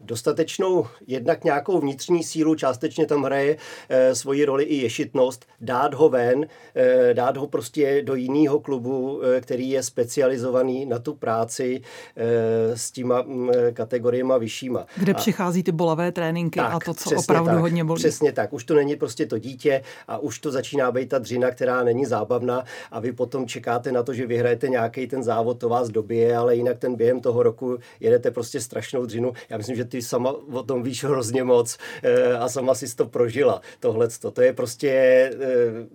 dostatečnou 0.00 0.86
jednak 1.06 1.44
nějakou 1.44 1.80
vnitřní 1.80 2.24
sílu, 2.24 2.54
částečně 2.54 3.06
tam 3.06 3.22
hraje 3.22 3.56
e, 3.88 4.14
svoji 4.14 4.44
roli 4.44 4.64
i 4.64 4.76
ješitnost, 4.76 5.46
dát 5.60 5.94
ho 5.94 6.08
ven, 6.08 6.46
e, 6.74 7.14
dát 7.14 7.36
ho 7.36 7.46
prostě 7.46 8.02
do 8.02 8.14
jiného 8.14 8.60
klubu, 8.60 9.20
e, 9.22 9.40
který 9.40 9.70
je 9.70 9.82
specializovaný 9.82 10.86
na 10.86 10.98
tu 10.98 11.14
práci 11.14 11.80
e, 12.16 12.76
s 12.76 12.90
těma 12.90 13.20
m, 13.20 13.50
kategoriemi 13.72 14.34
vyššíma. 14.38 14.86
Kde 14.96 15.12
a, 15.12 15.16
přichází 15.16 15.62
ty 15.62 15.72
bolavé 15.72 16.12
tréninky 16.12 16.60
tak, 16.60 16.74
a 16.74 16.78
to, 16.78 16.94
co 16.94 17.10
opravdu 17.16 17.50
tak, 17.50 17.58
hodně 17.58 17.84
bolí. 17.84 17.98
Přesně 17.98 18.32
tak, 18.32 18.52
už 18.52 18.64
to 18.64 18.74
není 18.74 18.96
prostě 18.96 19.26
to 19.26 19.38
dítě 19.38 19.82
a 20.08 20.18
už 20.18 20.38
to 20.38 20.50
začíná 20.50 20.92
být 20.92 21.08
ta 21.08 21.18
dřina, 21.18 21.50
která 21.50 21.84
není 21.84 22.06
zábavná 22.06 22.64
a 22.90 23.00
vy 23.00 23.12
potom 23.12 23.46
čekáte 23.46 23.92
na 23.92 24.02
to, 24.02 24.14
že 24.14 24.26
vyhrajete 24.26 24.68
nějaký 24.68 25.06
ten 25.06 25.22
závod, 25.22 25.58
to 25.58 25.68
vás 25.68 25.88
dobije, 25.88 26.36
ale 26.36 26.56
jinak 26.56 26.78
ten 26.78 26.96
během 26.96 27.20
toho 27.20 27.42
roku 27.42 27.78
jedete 28.00 28.30
prostě 28.30 28.60
strašnou 28.60 29.06
dřinu. 29.06 29.32
Já 29.50 29.56
myslím, 29.56 29.76
že 29.76 29.84
ty 29.88 30.02
sama 30.02 30.30
o 30.52 30.62
tom 30.62 30.82
víš 30.82 31.04
hrozně 31.04 31.44
moc 31.44 31.78
eh, 32.02 32.32
a 32.32 32.48
sama 32.48 32.74
si 32.74 32.96
to 32.96 33.06
prožila. 33.06 33.60
Tohle 33.80 34.08
to 34.32 34.42
je 34.42 34.52
prostě 34.52 34.90
eh, 34.90 35.88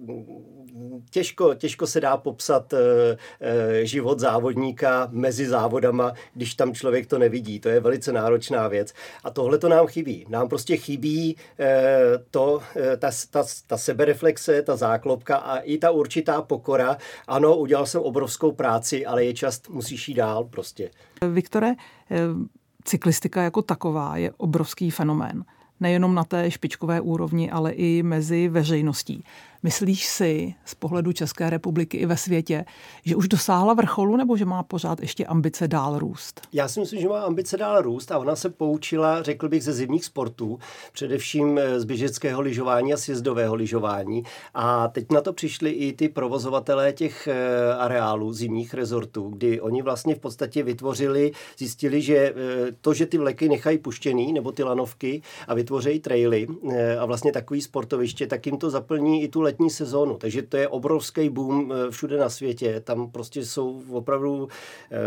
těžko, 1.09 1.53
těžko 1.53 1.87
se 1.87 2.01
dá 2.01 2.17
popsat 2.17 2.73
eh, 2.73 3.85
život 3.85 4.19
závodníka 4.19 5.07
mezi 5.11 5.47
závodama, 5.47 6.13
když 6.33 6.55
tam 6.55 6.73
člověk 6.73 7.07
to 7.07 7.19
nevidí. 7.19 7.59
To 7.59 7.69
je 7.69 7.79
velice 7.79 8.11
náročná 8.11 8.67
věc. 8.67 8.93
A 9.23 9.29
tohle 9.29 9.57
to 9.57 9.69
nám 9.69 9.87
chybí. 9.87 10.25
Nám 10.29 10.49
prostě 10.49 10.77
chybí 10.77 11.37
to, 12.31 12.61
ta, 12.97 13.11
ta, 13.29 13.43
ta 13.67 13.77
sebereflexe, 13.77 14.61
ta 14.61 14.75
záklopka 14.75 15.35
a 15.35 15.57
i 15.57 15.77
ta 15.77 15.91
určitá 15.91 16.41
pokora. 16.41 16.97
Ano, 17.27 17.57
udělal 17.57 17.85
jsem 17.85 18.01
obrovskou 18.01 18.51
práci, 18.51 19.05
ale 19.05 19.25
je 19.25 19.33
čas, 19.33 19.61
musíš 19.69 20.09
jít 20.09 20.15
dál 20.15 20.43
prostě. 20.43 20.89
Viktore, 21.29 21.73
cyklistika 22.85 23.43
jako 23.43 23.61
taková 23.61 24.17
je 24.17 24.31
obrovský 24.37 24.91
fenomén. 24.91 25.45
Nejenom 25.79 26.15
na 26.15 26.23
té 26.23 26.51
špičkové 26.51 27.01
úrovni, 27.01 27.51
ale 27.51 27.71
i 27.71 28.03
mezi 28.03 28.47
veřejností. 28.47 29.23
Myslíš 29.65 30.05
si 30.05 30.53
z 30.65 30.75
pohledu 30.75 31.11
České 31.11 31.49
republiky 31.49 31.97
i 31.97 32.05
ve 32.05 32.17
světě, 32.17 32.65
že 33.05 33.15
už 33.15 33.27
dosáhla 33.27 33.73
vrcholu 33.73 34.17
nebo 34.17 34.37
že 34.37 34.45
má 34.45 34.63
pořád 34.63 35.01
ještě 35.01 35.25
ambice 35.25 35.67
dál 35.67 35.99
růst? 35.99 36.41
Já 36.53 36.67
si 36.67 36.79
myslím, 36.79 37.01
že 37.01 37.09
má 37.09 37.21
ambice 37.21 37.57
dál 37.57 37.81
růst 37.81 38.11
a 38.11 38.17
ona 38.17 38.35
se 38.35 38.49
poučila, 38.49 39.23
řekl 39.23 39.49
bych, 39.49 39.63
ze 39.63 39.73
zimních 39.73 40.05
sportů, 40.05 40.59
především 40.93 41.57
eh, 41.57 41.79
z 41.79 41.83
běžeckého 41.83 42.41
lyžování 42.41 42.93
a 42.93 42.97
sjezdového 42.97 43.55
lyžování. 43.55 44.23
A 44.53 44.87
teď 44.87 45.11
na 45.11 45.21
to 45.21 45.33
přišli 45.33 45.69
i 45.69 45.93
ty 45.93 46.09
provozovatelé 46.09 46.93
těch 46.93 47.27
eh, 47.27 47.73
areálů, 47.73 48.33
zimních 48.33 48.73
rezortů, 48.73 49.29
kdy 49.29 49.61
oni 49.61 49.81
vlastně 49.81 50.15
v 50.15 50.19
podstatě 50.19 50.63
vytvořili, 50.63 51.31
zjistili, 51.57 52.01
že 52.01 52.17
eh, 52.17 52.33
to, 52.81 52.93
že 52.93 53.05
ty 53.05 53.17
vleky 53.17 53.49
nechají 53.49 53.77
puštěný, 53.77 54.33
nebo 54.33 54.51
ty 54.51 54.63
lanovky 54.63 55.21
a 55.47 55.53
vytvoří 55.53 55.99
traily 55.99 56.47
a 56.99 57.05
vlastně 57.05 57.31
takový 57.31 57.61
sportoviště, 57.61 58.27
tak 58.27 58.45
jim 58.45 58.57
to 58.57 58.69
zaplní 58.69 59.23
i 59.23 59.27
tu 59.27 59.41
letní 59.53 59.69
sezónu. 59.69 60.17
Takže 60.17 60.41
to 60.41 60.57
je 60.57 60.67
obrovský 60.67 61.29
boom 61.29 61.71
eh, 61.71 61.91
všude 61.91 62.17
na 62.17 62.29
světě. 62.29 62.81
Tam 62.83 63.11
prostě 63.11 63.45
jsou 63.45 63.83
opravdu 63.91 64.47
eh, 64.91 64.97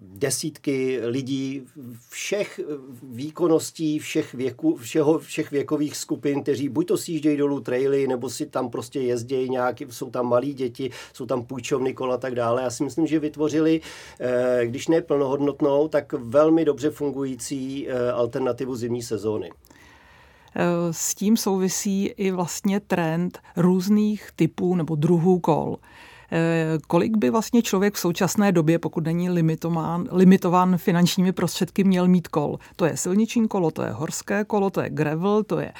desítky 0.00 1.00
lidí 1.02 1.62
všech 2.10 2.60
výkonností, 3.02 3.98
všech, 3.98 4.34
věku, 4.34 4.76
všeho, 4.76 5.18
všech 5.18 5.50
věkových 5.50 5.96
skupin, 5.96 6.42
kteří 6.42 6.68
buď 6.68 6.86
to 6.86 6.96
sjíždějí 6.96 7.36
dolů 7.36 7.60
traily, 7.60 8.06
nebo 8.06 8.30
si 8.30 8.46
tam 8.46 8.70
prostě 8.70 9.00
jezdí 9.00 9.48
nějaký, 9.48 9.86
jsou 9.90 10.10
tam 10.10 10.28
malí 10.28 10.54
děti, 10.54 10.90
jsou 11.12 11.26
tam 11.26 11.44
půjčovny 11.44 11.94
kola 11.94 12.14
a 12.14 12.18
tak 12.18 12.34
dále. 12.34 12.62
Já 12.62 12.70
si 12.70 12.84
myslím, 12.84 13.06
že 13.06 13.18
vytvořili, 13.18 13.80
eh, 14.20 14.66
když 14.66 14.88
ne 14.88 15.00
plnohodnotnou, 15.00 15.88
tak 15.88 16.12
velmi 16.12 16.64
dobře 16.64 16.90
fungující 16.90 17.88
alternativu 17.90 18.76
zimní 18.76 19.02
sezóny. 19.02 19.50
Eh, 20.54 20.62
s 20.90 21.14
tím 21.14 21.36
souvisí 21.36 22.06
i 22.06 22.30
vlastně 22.30 22.80
trend 22.80 23.38
různých 23.56 24.28
typů 24.36 24.74
nebo 24.74 24.94
druhů 24.94 25.38
kol. 25.38 25.76
Eh, 26.32 26.78
kolik 26.86 27.16
by 27.16 27.30
vlastně 27.30 27.62
člověk 27.62 27.94
v 27.94 27.98
současné 27.98 28.52
době, 28.52 28.78
pokud 28.78 29.04
není 29.04 29.30
limitován, 29.30 30.08
limitován 30.12 30.78
finančními 30.78 31.32
prostředky, 31.32 31.84
měl 31.84 32.08
mít 32.08 32.28
kol? 32.28 32.58
To 32.76 32.84
je 32.84 32.96
silniční 32.96 33.48
kolo, 33.48 33.70
to 33.70 33.82
je 33.82 33.90
horské 33.90 34.44
kolo, 34.44 34.70
to 34.70 34.80
je 34.80 34.90
gravel, 34.90 35.42
to 35.42 35.60
je 35.60 35.68
e, 35.68 35.74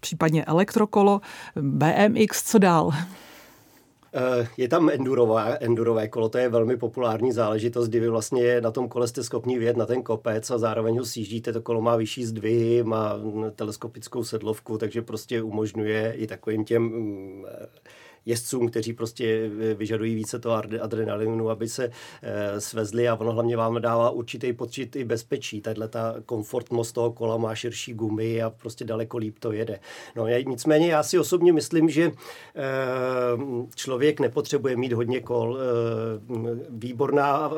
případně 0.00 0.44
elektrokolo, 0.44 1.20
BMX, 1.60 2.42
co 2.42 2.58
dál? 2.58 2.90
Eh, 4.14 4.48
je 4.56 4.68
tam 4.68 4.90
endurové, 4.90 5.58
endurové 5.58 6.08
kolo, 6.08 6.28
to 6.28 6.38
je 6.38 6.48
velmi 6.48 6.76
populární 6.76 7.32
záležitost, 7.32 7.88
kdy 7.88 8.00
vy 8.00 8.08
vlastně 8.08 8.60
na 8.60 8.70
tom 8.70 8.88
kole 8.88 9.08
jste 9.08 9.24
schopni 9.24 9.58
vyjet 9.58 9.76
na 9.76 9.86
ten 9.86 10.02
kopec 10.02 10.50
a 10.50 10.58
zároveň 10.58 10.98
ho 10.98 11.04
sjíždíte. 11.04 11.52
To 11.52 11.62
kolo 11.62 11.80
má 11.80 11.96
vyšší 11.96 12.24
zdvihy, 12.24 12.82
má 12.82 13.14
teleskopickou 13.54 14.24
sedlovku, 14.24 14.78
takže 14.78 15.02
prostě 15.02 15.42
umožňuje 15.42 16.12
i 16.12 16.26
takovým 16.26 16.64
těm 16.64 16.82
mm, 16.82 17.44
jezdcům, 18.26 18.68
kteří 18.68 18.92
prostě 18.92 19.50
vyžadují 19.74 20.14
více 20.14 20.38
toho 20.38 20.62
adrenalinu, 20.80 21.50
aby 21.50 21.68
se 21.68 21.90
e, 22.22 22.60
svezli 22.60 23.08
a 23.08 23.14
ono 23.14 23.32
hlavně 23.32 23.56
vám 23.56 23.80
dává 23.80 24.10
určitý 24.10 24.52
pocit 24.52 24.96
i 24.96 25.04
bezpečí. 25.04 25.60
Tahle 25.60 25.88
ta 25.88 26.14
komfortnost 26.26 26.94
toho 26.94 27.12
kola 27.12 27.36
má 27.36 27.54
širší 27.54 27.94
gumy 27.94 28.42
a 28.42 28.50
prostě 28.50 28.84
daleko 28.84 29.18
líp 29.18 29.38
to 29.38 29.52
jede. 29.52 29.80
No 30.16 30.26
nicméně 30.46 30.88
já 30.88 31.02
si 31.02 31.18
osobně 31.18 31.52
myslím, 31.52 31.90
že 31.90 32.02
e, 32.02 32.12
člověk 33.74 34.20
nepotřebuje 34.20 34.76
mít 34.76 34.92
hodně 34.92 35.20
kol. 35.20 35.58
Výborná 36.68 37.50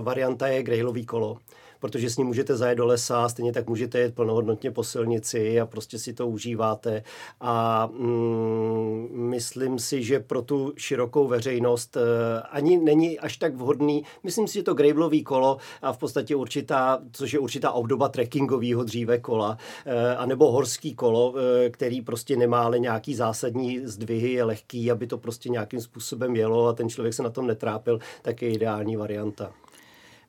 varianta 0.00 0.46
je 0.48 0.62
grailový 0.62 1.06
kolo 1.06 1.38
protože 1.80 2.10
s 2.10 2.16
ním 2.16 2.26
můžete 2.26 2.56
zajet 2.56 2.78
do 2.78 2.86
lesa, 2.86 3.28
stejně 3.28 3.52
tak 3.52 3.68
můžete 3.68 3.98
jet 3.98 4.14
plnohodnotně 4.14 4.70
po 4.70 4.84
silnici 4.84 5.60
a 5.60 5.66
prostě 5.66 5.98
si 5.98 6.12
to 6.12 6.28
užíváte. 6.28 7.02
A 7.40 7.86
mm, 7.86 9.08
myslím 9.12 9.78
si, 9.78 10.02
že 10.02 10.20
pro 10.20 10.42
tu 10.42 10.72
širokou 10.76 11.28
veřejnost 11.28 11.96
e, 11.96 12.00
ani 12.42 12.78
není 12.78 13.18
až 13.18 13.36
tak 13.36 13.54
vhodný. 13.54 14.04
Myslím 14.22 14.48
si, 14.48 14.54
že 14.54 14.62
to 14.62 14.74
gravelový 14.74 15.24
kolo 15.24 15.56
a 15.82 15.92
v 15.92 15.98
podstatě 15.98 16.36
určitá, 16.36 16.98
což 17.12 17.32
je 17.32 17.38
určitá 17.38 17.72
obdoba 17.72 18.08
trekkingového 18.08 18.84
dříve 18.84 19.18
kola, 19.18 19.58
e, 19.86 20.16
anebo 20.16 20.52
horský 20.52 20.94
kolo, 20.94 21.34
e, 21.36 21.70
který 21.70 22.00
prostě 22.00 22.36
nemá 22.36 22.62
ale 22.62 22.78
nějaký 22.78 23.14
zásadní 23.14 23.80
zdvihy, 23.84 24.32
je 24.32 24.44
lehký, 24.44 24.90
aby 24.90 25.06
to 25.06 25.18
prostě 25.18 25.48
nějakým 25.48 25.80
způsobem 25.80 26.36
jelo 26.36 26.66
a 26.66 26.72
ten 26.72 26.88
člověk 26.88 27.14
se 27.14 27.22
na 27.22 27.30
tom 27.30 27.46
netrápil, 27.46 27.98
tak 28.22 28.42
je 28.42 28.50
ideální 28.50 28.96
varianta. 28.96 29.52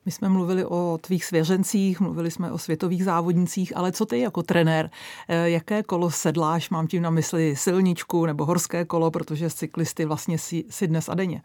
My 0.06 0.12
jsme 0.12 0.30
mluvili 0.30 0.66
o 0.66 1.00
tvých 1.02 1.26
svěřencích, 1.26 2.00
mluvili 2.00 2.32
jsme 2.32 2.52
o 2.52 2.58
světových 2.58 3.04
závodnicích, 3.04 3.78
ale 3.78 3.92
co 3.92 4.06
ty 4.06 4.20
jako 4.20 4.44
trenér? 4.44 4.90
Eh, 5.28 5.50
jaké 5.50 5.84
kolo 5.84 6.12
sedláš? 6.12 6.70
Mám 6.70 6.88
tím 6.88 7.02
na 7.02 7.10
mysli 7.10 7.56
silničku 7.56 8.26
nebo 8.26 8.46
horské 8.46 8.86
kolo, 8.86 9.12
protože 9.12 9.50
cyklisty 9.50 10.06
vlastně 10.06 10.38
si, 10.38 10.64
si 10.70 10.88
dnes 10.88 11.10
a 11.10 11.14
denně. 11.14 11.42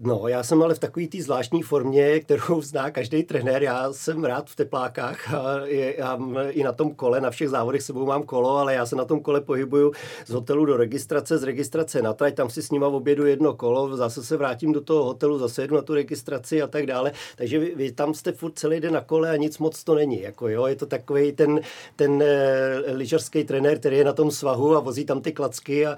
No, 0.00 0.28
já 0.28 0.42
jsem 0.42 0.62
ale 0.62 0.74
v 0.74 0.78
takové 0.78 1.06
té 1.06 1.22
zvláštní 1.22 1.62
formě, 1.62 2.20
kterou 2.20 2.62
zná 2.62 2.90
každý 2.90 3.22
trenér. 3.22 3.62
Já 3.62 3.92
jsem 3.92 4.24
rád 4.24 4.50
v 4.50 4.56
teplákách 4.56 5.34
a 5.34 5.60
já 5.96 6.18
i 6.50 6.62
na 6.62 6.72
tom 6.72 6.94
kole, 6.94 7.20
na 7.20 7.30
všech 7.30 7.48
závodech 7.48 7.82
sebou 7.82 8.06
mám 8.06 8.22
kolo, 8.22 8.56
ale 8.56 8.74
já 8.74 8.86
se 8.86 8.96
na 8.96 9.04
tom 9.04 9.20
kole 9.20 9.40
pohybuju 9.40 9.92
z 10.26 10.30
hotelu 10.30 10.64
do 10.64 10.76
registrace, 10.76 11.38
z 11.38 11.42
registrace 11.42 12.02
na 12.02 12.12
trať, 12.12 12.34
tam 12.34 12.50
si 12.50 12.62
s 12.62 12.70
nima 12.70 12.86
obědu 12.86 13.26
jedno 13.26 13.54
kolo, 13.54 13.96
zase 13.96 14.24
se 14.24 14.36
vrátím 14.36 14.72
do 14.72 14.80
toho 14.80 15.04
hotelu, 15.04 15.38
zase 15.38 15.62
jedu 15.62 15.76
na 15.76 15.82
tu 15.82 15.94
registraci 15.94 16.62
a 16.62 16.66
tak 16.66 16.86
dále. 16.86 17.12
Takže 17.36 17.58
vy, 17.58 17.72
vy 17.76 17.92
tam 17.92 18.14
jste 18.14 18.32
furt 18.32 18.58
celý 18.58 18.80
den 18.80 18.92
na 18.92 19.00
kole 19.00 19.30
a 19.30 19.36
nic 19.36 19.58
moc 19.58 19.84
to 19.84 19.94
není. 19.94 20.22
Jako 20.22 20.48
jo, 20.48 20.66
je 20.66 20.76
to 20.76 20.86
takový 20.86 21.32
ten, 21.32 21.60
ten 21.96 22.22
e, 22.22 22.82
lyžařský 22.86 23.44
trenér, 23.44 23.78
který 23.78 23.96
je 23.96 24.04
na 24.04 24.12
tom 24.12 24.30
svahu 24.30 24.76
a 24.76 24.80
vozí 24.80 25.04
tam 25.04 25.20
ty 25.20 25.32
klacky. 25.32 25.86
A, 25.86 25.96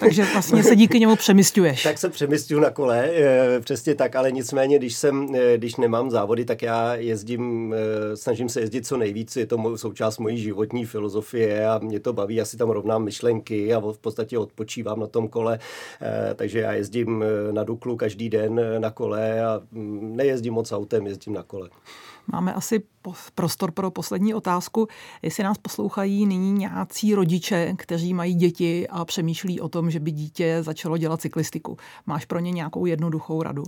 Takže 0.00 0.24
vlastně 0.32 0.62
se 0.70 0.76
díky 0.76 1.00
němu 1.00 1.16
přemysťuješ. 1.16 1.82
tak 1.82 1.98
se 1.98 2.08
přemysťuju 2.08 2.60
na 2.60 2.70
kole 2.70 3.09
Eh, 3.09 3.09
přesně 3.60 3.94
tak, 3.94 4.16
ale 4.16 4.32
nicméně, 4.32 4.78
když, 4.78 4.94
jsem, 4.94 5.34
eh, 5.34 5.58
když 5.58 5.76
nemám 5.76 6.10
závody, 6.10 6.44
tak 6.44 6.62
já 6.62 6.94
jezdím, 6.94 7.74
eh, 7.74 8.16
snažím 8.16 8.48
se 8.48 8.60
jezdit 8.60 8.86
co 8.86 8.96
nejvíc, 8.96 9.36
je 9.36 9.46
to 9.46 9.78
součást 9.78 10.18
mojí 10.18 10.38
životní 10.38 10.84
filozofie 10.84 11.68
a 11.68 11.78
mě 11.78 12.00
to 12.00 12.12
baví, 12.12 12.34
já 12.34 12.44
si 12.44 12.56
tam 12.56 12.70
rovnám 12.70 13.04
myšlenky 13.04 13.74
a 13.74 13.78
v 13.78 13.98
podstatě 14.00 14.38
odpočívám 14.38 15.00
na 15.00 15.06
tom 15.06 15.28
kole, 15.28 15.58
takže 16.34 16.60
já 16.60 16.72
jezdím 16.72 17.24
na 17.50 17.64
Duklu 17.64 17.96
každý 17.96 18.28
den 18.28 18.60
na 18.78 18.90
kole 18.90 19.44
a 19.44 19.60
mm, 19.72 20.16
nejezdím 20.16 20.54
moc 20.54 20.72
autem, 20.72 21.06
jezdím 21.06 21.34
na 21.34 21.42
kole. 21.42 21.70
Máme 22.32 22.54
asi 22.54 22.82
prostor 23.34 23.70
pro 23.70 23.90
poslední 23.90 24.34
otázku. 24.34 24.88
Jestli 25.22 25.44
nás 25.44 25.58
poslouchají 25.58 26.26
nyní 26.26 26.52
nějací 26.52 27.14
rodiče, 27.14 27.74
kteří 27.78 28.14
mají 28.14 28.34
děti 28.34 28.88
a 28.88 29.04
přemýšlí 29.04 29.60
o 29.60 29.68
tom, 29.68 29.90
že 29.90 30.00
by 30.00 30.10
dítě 30.10 30.58
začalo 30.62 30.96
dělat 30.96 31.20
cyklistiku. 31.20 31.76
Máš 32.06 32.24
pro 32.24 32.38
ně 32.38 32.50
nějakou 32.50 32.86
jednoduchou 32.86 33.42
radu? 33.42 33.62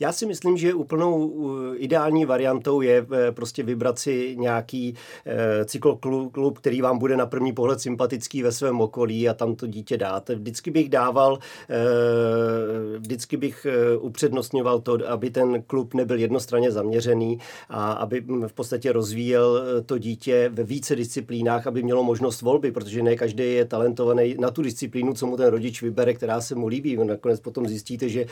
Já 0.00 0.12
si 0.12 0.26
myslím, 0.26 0.56
že 0.56 0.74
úplnou 0.74 1.32
ideální 1.76 2.24
variantou 2.24 2.80
je 2.80 3.06
eh, 3.12 3.32
prostě 3.32 3.62
vybrat 3.62 3.98
si 3.98 4.36
nějaký 4.38 4.94
eh, 5.26 5.64
cykloklub, 5.64 6.58
který 6.58 6.82
vám 6.82 6.98
bude 6.98 7.16
na 7.16 7.26
první 7.26 7.52
pohled 7.52 7.80
sympatický 7.80 8.42
ve 8.42 8.52
svém 8.52 8.80
okolí 8.80 9.28
a 9.28 9.34
tam 9.34 9.54
to 9.54 9.66
dítě 9.66 9.96
dát. 9.96 10.28
Vždycky 10.28 10.70
bych 10.70 10.88
dával, 10.88 11.38
eh, 11.70 12.98
vždycky 12.98 13.36
bych 13.36 13.66
upřednostňoval 14.00 14.80
to, 14.80 14.98
aby 15.08 15.30
ten 15.30 15.62
klub 15.62 15.94
nebyl 15.94 16.18
jednostranně 16.18 16.70
zaměřený 16.70 17.38
a 17.68 17.92
aby 18.06 18.24
v 18.46 18.52
podstatě 18.52 18.92
rozvíjel 18.92 19.62
to 19.86 19.98
dítě 19.98 20.50
ve 20.52 20.64
více 20.64 20.96
disciplínách, 20.96 21.66
aby 21.66 21.82
mělo 21.82 22.04
možnost 22.04 22.42
volby, 22.42 22.72
protože 22.72 23.02
ne 23.02 23.16
každý 23.16 23.44
je 23.44 23.64
talentovaný 23.64 24.34
na 24.38 24.50
tu 24.50 24.62
disciplínu, 24.62 25.14
co 25.14 25.26
mu 25.26 25.36
ten 25.36 25.46
rodič 25.46 25.82
vybere, 25.82 26.14
která 26.14 26.40
se 26.40 26.54
mu 26.54 26.66
líbí. 26.66 26.96
Nakonec 26.96 27.40
potom 27.40 27.68
zjistíte, 27.68 28.08
že 28.08 28.26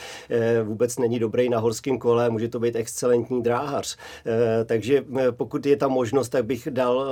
vůbec 0.64 0.98
není 0.98 1.18
dobrý 1.18 1.48
na 1.48 1.58
horském 1.58 1.98
kole, 1.98 2.30
může 2.30 2.48
to 2.48 2.60
být 2.60 2.76
excelentní 2.76 3.42
dráhař. 3.42 3.96
Eh, 4.26 4.64
takže 4.64 5.04
eh, 5.18 5.32
pokud 5.32 5.66
je 5.66 5.76
tam 5.76 5.90
možnost, 5.90 6.28
tak 6.28 6.44
bych 6.44 6.68
dal, 6.70 7.06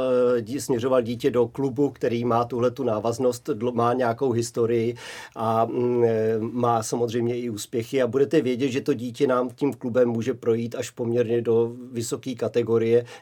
eh, 0.48 0.60
směřoval 0.60 1.02
dítě 1.02 1.30
do 1.30 1.48
klubu, 1.48 1.90
který 1.90 2.24
má 2.24 2.44
tuhle 2.44 2.70
tu 2.70 2.84
návaznost, 2.84 3.50
má 3.72 3.92
nějakou 3.92 4.30
historii 4.30 4.94
a 5.36 5.64
mm, 5.64 6.04
má 6.40 6.82
samozřejmě 6.82 7.38
i 7.38 7.50
úspěchy 7.50 8.02
a 8.02 8.06
budete 8.06 8.40
vědět, 8.40 8.68
že 8.68 8.80
to 8.80 8.94
dítě 8.94 9.26
nám 9.26 9.50
tím 9.54 9.72
klubem 9.72 10.08
může 10.08 10.34
projít 10.34 10.74
až 10.74 10.90
poměrně 10.90 11.40
do 11.40 11.72
vysoké 11.92 12.34
kategorie, 12.34 12.51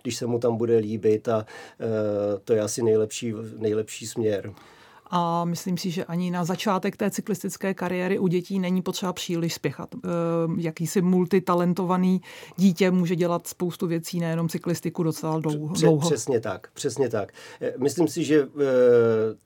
když 0.03 0.17
se 0.17 0.27
mu 0.27 0.39
tam 0.39 0.57
bude 0.57 0.77
líbit 0.77 1.29
a 1.29 1.47
to 2.45 2.53
je 2.53 2.61
asi 2.61 2.83
nejlepší, 2.83 3.35
nejlepší 3.59 4.07
směr 4.07 4.53
a 5.11 5.45
myslím 5.45 5.79
si, 5.79 5.91
že 5.91 6.05
ani 6.05 6.31
na 6.31 6.45
začátek 6.45 6.97
té 6.97 7.11
cyklistické 7.11 7.75
kariéry 7.75 8.19
u 8.19 8.27
dětí 8.27 8.59
není 8.59 8.83
potřeba 8.83 9.13
příliš 9.13 9.55
spěchat. 9.55 9.95
Ehm, 9.95 10.61
jakýsi 10.61 11.03
multitalentovaný 11.03 12.21
dítě 12.57 12.91
může 12.91 13.17
dělat 13.17 13.47
spoustu 13.47 13.87
věcí, 13.87 14.21
nejenom 14.21 14.49
cyklistiku 14.49 15.03
docela 15.03 15.39
dlouho. 15.39 15.99
Přesně 15.99 16.41
tak, 16.41 16.69
přesně 16.75 17.09
tak. 17.09 17.33
E, 17.61 17.75
myslím 17.79 18.09
si, 18.09 18.25
že 18.25 18.41
e, 18.41 18.47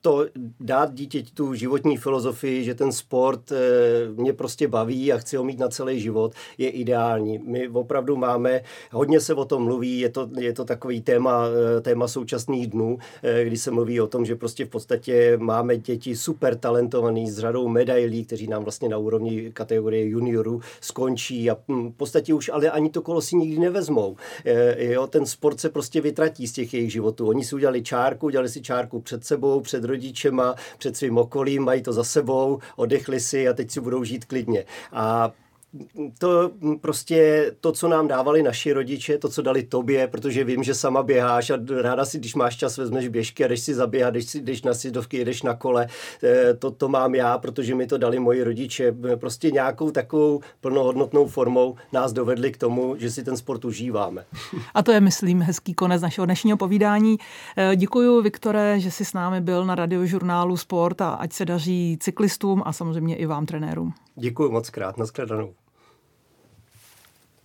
to 0.01 0.25
dát 0.59 0.93
dítěti 0.93 1.31
tu 1.33 1.53
životní 1.53 1.97
filozofii, 1.97 2.63
že 2.63 2.75
ten 2.75 2.91
sport 2.91 3.51
e, 3.51 3.55
mě 4.15 4.33
prostě 4.33 4.67
baví 4.67 5.13
a 5.13 5.17
chci 5.17 5.37
ho 5.37 5.43
mít 5.43 5.59
na 5.59 5.69
celý 5.69 5.99
život, 5.99 6.33
je 6.57 6.69
ideální. 6.69 7.37
My 7.37 7.69
opravdu 7.69 8.15
máme, 8.15 8.61
hodně 8.91 9.19
se 9.19 9.33
o 9.33 9.45
tom 9.45 9.63
mluví, 9.63 9.99
je 9.99 10.09
to, 10.09 10.29
je 10.37 10.53
to 10.53 10.65
takový 10.65 11.01
téma, 11.01 11.45
téma 11.81 12.07
současných 12.07 12.67
dnů, 12.67 12.97
kdy 13.43 13.57
se 13.57 13.71
mluví 13.71 14.01
o 14.01 14.07
tom, 14.07 14.25
že 14.25 14.35
prostě 14.35 14.65
v 14.65 14.69
podstatě 14.69 15.37
má 15.37 15.54
máme 15.55 15.77
děti 15.77 16.15
super 16.15 16.57
talentovaný 16.57 17.29
s 17.31 17.39
řadou 17.39 17.67
medailí, 17.67 18.25
kteří 18.25 18.47
nám 18.47 18.63
vlastně 18.63 18.89
na 18.89 18.97
úrovni 18.97 19.51
kategorie 19.53 20.05
juniorů 20.05 20.61
skončí 20.81 21.51
a 21.51 21.57
hm, 21.67 21.91
v 21.91 21.95
podstatě 21.95 22.33
už 22.33 22.49
ale 22.53 22.71
ani 22.71 22.89
to 22.89 23.01
kolo 23.01 23.21
si 23.21 23.35
nikdy 23.35 23.59
nevezmou. 23.59 24.15
E, 24.45 24.85
jo, 24.93 25.07
ten 25.07 25.25
sport 25.25 25.59
se 25.59 25.69
prostě 25.69 26.01
vytratí 26.01 26.47
z 26.47 26.51
těch 26.51 26.73
jejich 26.73 26.91
životů. 26.91 27.27
Oni 27.27 27.43
si 27.43 27.55
udělali 27.55 27.83
čárku, 27.83 28.25
udělali 28.25 28.49
si 28.49 28.61
čárku 28.61 29.01
před 29.01 29.25
sebou, 29.25 29.61
před 29.61 29.83
rodičema, 29.83 30.55
před 30.77 30.97
svým 30.97 31.17
okolím, 31.17 31.63
mají 31.63 31.81
to 31.81 31.93
za 31.93 32.03
sebou, 32.03 32.59
oddechli 32.75 33.19
si 33.19 33.47
a 33.47 33.53
teď 33.53 33.71
si 33.71 33.81
budou 33.81 34.03
žít 34.03 34.25
klidně. 34.25 34.65
A 34.91 35.31
to 36.17 36.51
prostě 36.81 37.51
to, 37.61 37.71
co 37.71 37.87
nám 37.87 38.07
dávali 38.07 38.43
naši 38.43 38.73
rodiče, 38.73 39.17
to, 39.17 39.29
co 39.29 39.41
dali 39.41 39.63
tobě, 39.63 40.07
protože 40.07 40.43
vím, 40.43 40.63
že 40.63 40.75
sama 40.75 41.03
běháš 41.03 41.49
a 41.49 41.57
ráda 41.81 42.05
si, 42.05 42.19
když 42.19 42.35
máš 42.35 42.55
čas, 42.55 42.77
vezmeš 42.77 43.07
běžky 43.07 43.45
a 43.45 43.47
jdeš 43.47 43.59
si 43.59 43.73
zaběhat, 43.73 44.13
jdeš, 44.13 44.25
si, 44.25 44.41
jdeš 44.41 44.63
na 44.63 44.73
sizdovky, 44.73 45.17
jedeš 45.17 45.43
na 45.43 45.53
kole. 45.53 45.87
Eh, 46.23 46.53
to, 46.53 46.71
to 46.71 46.87
mám 46.87 47.15
já, 47.15 47.37
protože 47.37 47.75
mi 47.75 47.87
to 47.87 47.97
dali 47.97 48.19
moji 48.19 48.43
rodiče. 48.43 48.95
Prostě 49.15 49.51
nějakou 49.51 49.91
takovou 49.91 50.41
plnohodnotnou 50.61 51.27
formou 51.27 51.75
nás 51.93 52.13
dovedli 52.13 52.51
k 52.51 52.57
tomu, 52.57 52.95
že 52.97 53.11
si 53.11 53.23
ten 53.23 53.37
sport 53.37 53.65
užíváme. 53.65 54.25
A 54.73 54.83
to 54.83 54.91
je, 54.91 55.01
myslím, 55.01 55.41
hezký 55.41 55.73
konec 55.73 56.01
našeho 56.01 56.25
dnešního 56.25 56.57
povídání. 56.57 57.17
Eh, 57.57 57.75
Děkuji, 57.75 58.21
Viktore, 58.21 58.79
že 58.79 58.91
jsi 58.91 59.05
s 59.05 59.13
námi 59.13 59.41
byl 59.41 59.65
na 59.65 59.75
radiožurnálu 59.75 60.57
Sport 60.57 61.01
a 61.01 61.09
ať 61.09 61.33
se 61.33 61.45
daří 61.45 61.97
cyklistům 61.99 62.63
a 62.65 62.73
samozřejmě 62.73 63.15
i 63.15 63.25
vám, 63.25 63.45
trenérům. 63.45 63.93
Děkuji 64.15 64.51
moc 64.51 64.69
krát. 64.69 64.97
Naschledanou. 64.97 65.53